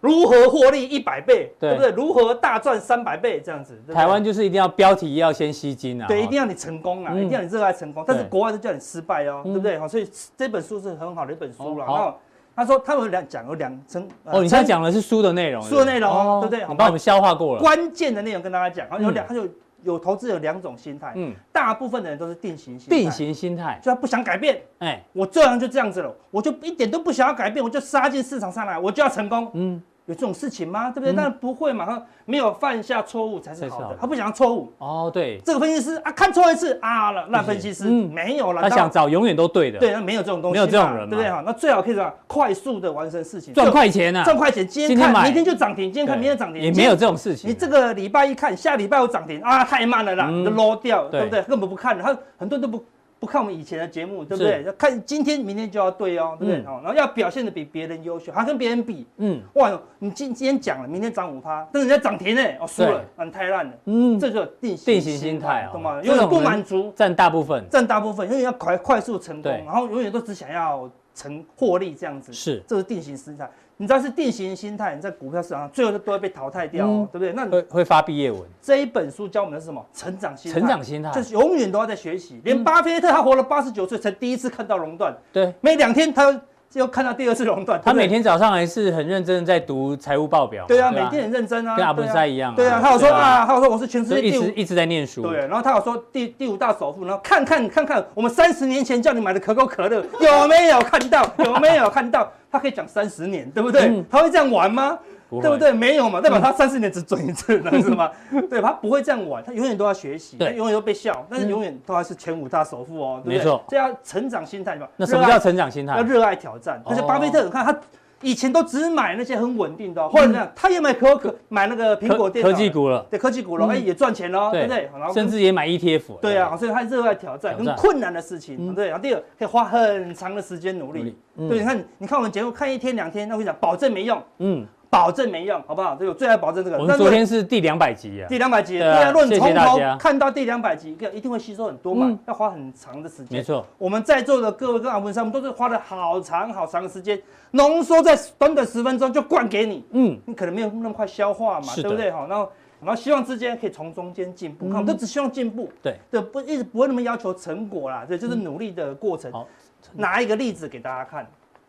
[0.00, 1.90] 如何获利一百倍，对不对？
[1.92, 3.80] 如何大赚三百倍这样子。
[3.94, 8.04] 台湾就是一定要标题要先吸睛啊，对，一定要你成功啊，一定要你热爱成功。
[8.06, 9.78] 但是国外是叫你失败哦，对不对？
[9.78, 11.86] 好，所以这本书是很好的一本书了。
[11.86, 12.14] 然后
[12.54, 16.68] 他说他们有两讲有两层哦，你现在讲的是书的内容，书的内容对不对？
[16.68, 19.48] 你帮我们消化过了，关键的内容跟大家讲，然后有两他就。
[19.92, 29.82] 有投资有两种心态，嗯，大部分的人都是定型心态，定型心态，就他不想改变，哎，我这样就这样子了，我就一点都不想要改变，我就杀进市场上来，我就要成功，嗯。
[30.08, 30.90] 有这种事情吗？
[30.90, 31.12] 对不对？
[31.12, 33.96] 当然不会嘛，他没有犯下错误才是好的。
[34.00, 35.38] 他不想要错误哦，对。
[35.44, 38.62] 这个分析师啊，看错一次啊，那分析师没有了。
[38.62, 39.78] 他想找永远都对的。
[39.78, 41.30] 对，那没有这种东西，没有这种人，对不对？
[41.30, 44.66] 哈，那最好可以怎么快速的完成事情，赚快钱啊，赚快钱。
[44.66, 46.62] 今天看，明天就涨停；今天看，明天涨停。
[46.62, 47.50] 也没有这种事情。
[47.50, 51.42] 你这个礼拜一看，下礼拜有涨停啊，太慢了啦，就落掉，对不对？
[51.42, 52.82] 根本不看了，他很多人都不。
[53.20, 54.62] 不看我们以前的节目，对不对？
[54.64, 56.60] 要看今天、明天就要对哦，对不对？
[56.64, 59.06] 哦然后要表现的比别人优秀，还跟别人比。
[59.16, 63.72] 嗯，哇，你今今天讲了，明天涨五趴，但是人家涨停呢，哦，输了，那太烂了。
[63.86, 66.00] 嗯，这就定定型心态，懂吗？
[66.02, 72.32] 永远不满足，占大部分，占大部分，永远要快快速成功，然后永远都只想要成获利这样子。
[72.32, 73.50] 是，这是定型心态。
[73.80, 77.32] 你知道是定型心态，你在股票市场上最后都会被淘汰掉，对不对？
[77.32, 78.42] 那会会发毕业文。
[78.60, 79.84] 这一本书教我们的是什么？
[79.94, 80.58] 成长心态。
[80.58, 82.40] 成长心态就是永远都要在学习。
[82.44, 86.38] 连巴菲特他活了八十九岁才第一次看到熔断，对，没两天他。
[86.74, 90.66] 又看到第二次熔断，他每天早上还是很认真的在读财务报表。
[90.68, 92.54] 对啊，每天很认真啊，跟阿本塞一样。
[92.54, 95.22] 对啊，他有说啊，他有说我是全世界一直一直在念书。
[95.22, 101.22] 对，然后他有说第第五大首富，然后看看看看我们三十年前叫你买的可口可乐有没有看到？
[101.38, 102.30] 有没有看到？
[102.50, 104.04] 他可以讲三十年，对不对？
[104.10, 104.98] 他会这样玩吗？
[105.28, 105.72] 不对不对？
[105.72, 108.10] 没有嘛，代表他三四年只准一次，是吗？
[108.48, 113.38] 对，他不会这样玩，他永远都要学习，他永远都被笑，但是永远都还是前五大首富哦，对不对？
[113.38, 114.86] 没错，这要成长心态嘛。
[114.96, 115.96] 那什么叫成长心态？
[115.96, 116.82] 要热爱挑战。
[116.86, 117.78] 而且巴菲特，你看他
[118.20, 124.90] 以前都只买那些很稳定的，或者他也买可可买那个苹果电脑科技股了，对科技股了，哎也赚钱了，对不对？
[124.98, 126.18] 然后甚至也买 ETF。
[126.20, 128.88] 对啊，所以他热爱挑战，很困难的事情，对。
[128.88, 131.16] 然后第二，可以花很长的时间努力。
[131.36, 134.20] 对，你看，你看我们节目看一天两天，那我跟你讲，保证没用。
[134.38, 134.66] 嗯。
[134.90, 135.94] 保证没用，好不好？
[135.94, 136.78] 这个最爱保证这个。
[136.78, 143.38] 我们昨天是第两百集啊，第两百集，对啊，论从头看到第两百集，一定会吸收很多嘛，要花很长的时间。
[143.38, 147.20] 没错，我们在座的各位跟阿文师，我们都是花了好长好长的时间，
[147.50, 149.84] 浓缩在短短十分钟就灌给你。
[149.90, 152.10] 嗯，你可能没有那么快消化嘛，对不对？
[152.10, 155.68] 好，然后然后希望之间可以从中间进步，看我们都只希望进步。
[155.82, 159.30] 对对，不一直不会那么要求成果啦，对，就是努力的过程。
[159.30, 159.46] 好，
[159.92, 161.26] 拿一个例子给大家看。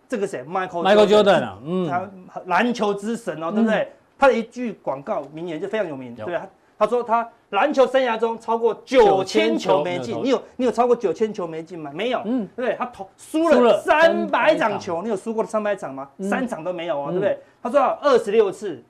[0.10, 3.88] 这个谁？Michael Michael Jordan 啊，嗯，他篮球之神哦，对不对？
[4.18, 6.45] 他的一句广告名言就非常有名，对啊，
[6.78, 11.91] 他说他篮球生涯中超过九千球没进，你有你有超过九千球没进吗？
[11.93, 12.76] 没有，嗯，对不对？
[12.78, 16.10] 他投输了三百场球，你有输过三百场吗？
[16.22, 17.39] 三场都没有哦，对不对？
[17.62, 18.84] 他说二十六次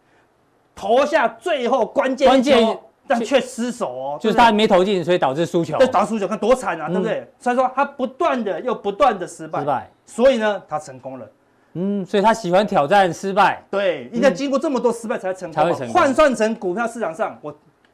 [0.73, 7.27] 投下最后关键球，但却失手哦，就是他没投进，所以导致输球，对，导致输球，看多惨啊，对不对？
[7.39, 9.89] 所以说他不断的又不断的失败，失败。
[10.05, 11.27] 所以呢，他成功了。
[11.73, 13.63] 嗯，所以他喜欢挑战失败。
[13.71, 15.73] 对，应该经过这么多失败才成功。
[15.91, 17.51] 换算成股票市场上，我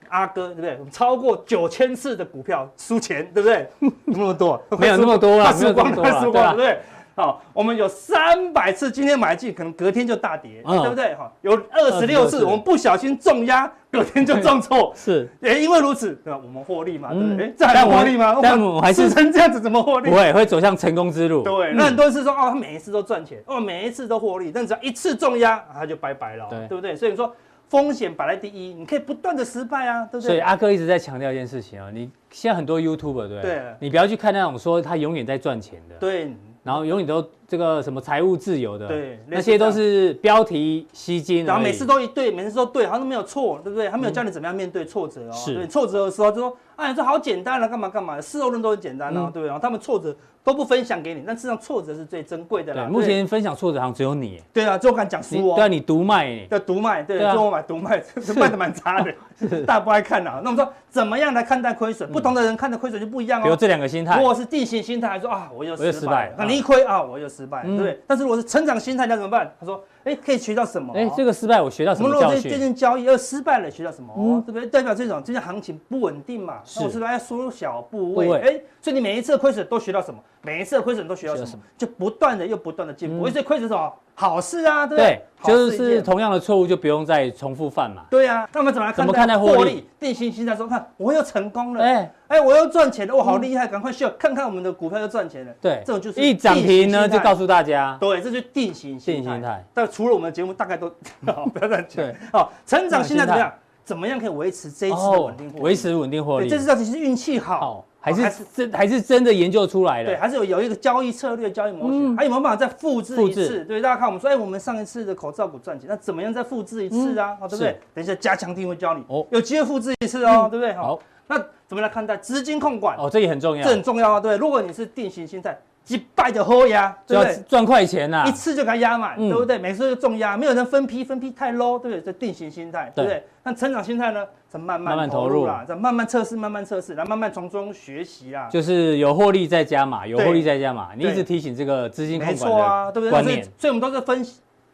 [0.10, 0.80] 阿哥对不对？
[0.92, 3.68] 超过九千次的股票输钱，对不对？
[4.06, 6.80] 那么多，没有那么多了，输光，快输光了，对不对？
[7.16, 11.16] 好，我们有三百次今天买进，可能隔天就大跌，对不对？
[11.16, 16.38] 哈，有二十六次我们不小心重压，隔天就重挫，是，也因为如此，对吧？
[16.44, 17.54] 我们获利嘛，对不对？
[17.58, 18.38] 这还获利吗？
[18.44, 20.10] 但我还是成这样子，怎么获利？
[20.10, 21.42] 不会，会走向成功之路。
[21.42, 26.98] 对，那很多人是说，哦，他每一次都赚钱，哦，每一次都获利，但只要一次重压，他就拜拜了，对不对？
[26.98, 27.34] 所以说
[27.70, 30.28] 风险摆在第一，你可以不断的失败啊，对不对？
[30.28, 33.62] 所以阿哥一直在强调一件事情啊，你现在很多 YouTuber 对不对？
[33.80, 36.36] 你不要去看那种说他永远在赚钱的，对。
[36.66, 43.88] 然后永远都这个什么财务自由的，对，那些都是标题吸金，然后每次都一对，每次都对，好像都没有错，对不对？
[43.88, 49.46] 他没有教你怎么样面对挫折哦，对，挫折的时候就说，哎，这好简单了，干嘛干嘛，事后论都很简单哦，对不对？
[49.48, 52.88] 然后他们挫折都不分享给你，但事实上挫折是最珍贵的啦。
[52.90, 58.02] 目前分享挫折好像只有你，对啊，就我敢讲书哦，对啊，你独卖，对，独卖，对，就我买独卖，
[58.36, 60.42] 卖的蛮差的，大家不爱看啊。
[60.44, 62.12] 那我们说怎么样来看待亏损？
[62.12, 63.44] 不同的人看的亏损就不一样哦。
[63.44, 67.26] 比如这两个心态，如果是定型心态，还说啊，我又失败，那你一亏啊，我又。
[67.36, 68.00] 失败，对不对？
[68.08, 69.52] 但是如果是成长心态，那怎么办？
[69.60, 70.94] 他说：“哎，可以学到什么？
[70.96, 72.26] 哎，这个失败我学到什么教训？
[72.28, 74.14] 我们如果最近交易又失败了，学到什么？
[74.16, 74.68] 哦，对不对？
[74.68, 76.62] 代表这种最近行情不稳定嘛？
[76.78, 78.32] 那我是不是要缩小部位？
[78.40, 80.20] 哎，所以你每一次亏损都学到什么？
[80.44, 81.64] 每一次亏损都学到什么？
[81.76, 83.28] 就不断的又不断的进步。
[83.28, 83.92] 所以亏损什么？
[84.16, 85.22] 好事啊，对不对？
[85.44, 88.04] 就是同样的错误就不用再重复犯嘛。
[88.10, 88.92] 对啊，那我们怎么？
[88.94, 89.88] 怎么看待获利？
[90.00, 93.68] 定型心态说，看我又成功了，哎哎，我又赚钱了，我，好厉害！
[93.68, 95.54] 赶快秀看看我们的股票又赚钱了。
[95.62, 99.64] 对，这种就是一涨停呢，就告诉大家，对，这就是定型心态。
[99.74, 100.90] 但除了我们的节目，大概都
[101.22, 102.04] 不要乱讲。
[102.06, 103.54] 对，好，成长心态怎么样？
[103.84, 105.62] 怎么样可以维持这一次的稳定获利？
[105.64, 107.86] 维持稳定获利，这次到底是运气好。
[108.14, 110.10] 还是真还是真的研究出来了？
[110.10, 113.66] 对，还是有有一个交易策略、交易模型，还有没有办法再复制一次？
[113.66, 117.36] 对，大家看我们说，哎，我们上一次的口罩股赚钱，那怎么样再复制一次啊？
[117.40, 117.80] 好，对不对？
[117.96, 120.74] 等一下加强定会教你哦，有机会复制一次哦，对不对？
[120.74, 121.38] 好，那
[121.68, 122.96] 怎么来看待资金控管？
[122.98, 124.38] 哦，这也很重要，这很重要啊，对。
[124.38, 125.58] 如果你是定型心态。
[125.86, 127.36] 几百的喝压，对不对？
[127.48, 129.56] 赚快钱呐，一次就给它压满，对不对？
[129.60, 132.02] 每次就重压，没有人分批，分批太 low，对不对？
[132.02, 133.24] 这定型心态，对不对？
[133.44, 134.26] 那成长心态呢？
[134.56, 138.48] 再慢慢投入啦，再慢慢测试，慢慢测试，然后慢慢从中学习啦。
[138.50, 140.92] 就是有获利再加码，有获利再加码。
[140.96, 143.24] 你一直提醒这个资金控管的观念，没错啊，对不对？
[143.24, 144.26] 所以，所以我们都是分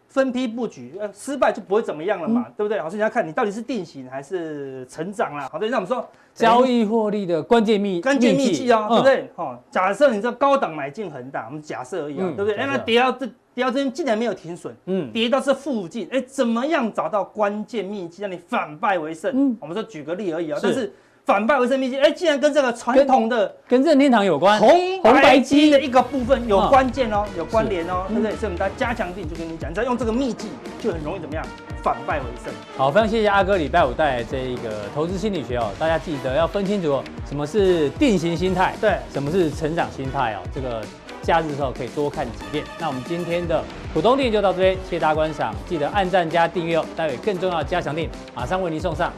[0.08, 2.80] 分批布局，呃，失败就不会怎么样了嘛，对不对？
[2.80, 5.50] 好，所以你要看你到底是定型还是成长啦。
[5.52, 6.08] 好，对，那我们说。
[6.34, 9.30] 交易获利的关键秘关键秘技啊，对不对？
[9.36, 12.56] 哈，假设你这高档买进恒大，我们假设而已啊，对不对？
[12.56, 19.32] 哎，那跌到这跌到这边竟然没有停损，嗯，跌到这附近，哎，怎么样找到关键秘籍让你反败为胜？
[19.36, 20.92] 嗯，我们说举个例而已啊，但是
[21.26, 24.70] 反败为胜秘籍，哎，竟然跟这个传统的跟任天堂有关，红
[25.02, 28.32] 红白机的一个部分有关键哦，有关联哦，对不对？
[28.38, 30.48] 所以我们大家加强定就跟你讲，你只要用这个秘籍，
[30.82, 31.46] 就很容易怎么样，
[31.84, 32.54] 反败为胜。
[32.78, 40.82] 好，非常谢谢阿哥礼拜五带来这一个投资心理学哦，大家记得要分清楚什么是定型心态，对，什么是成长心态哦，这个。
[41.22, 42.64] 假日的时候可以多看几遍。
[42.80, 43.64] 那我们今天的
[43.94, 46.86] 浦东店就到这边，谢谢大家观赏，记得按赞加订阅哦。
[46.96, 49.12] 待会更重要的加强店马上为您送上。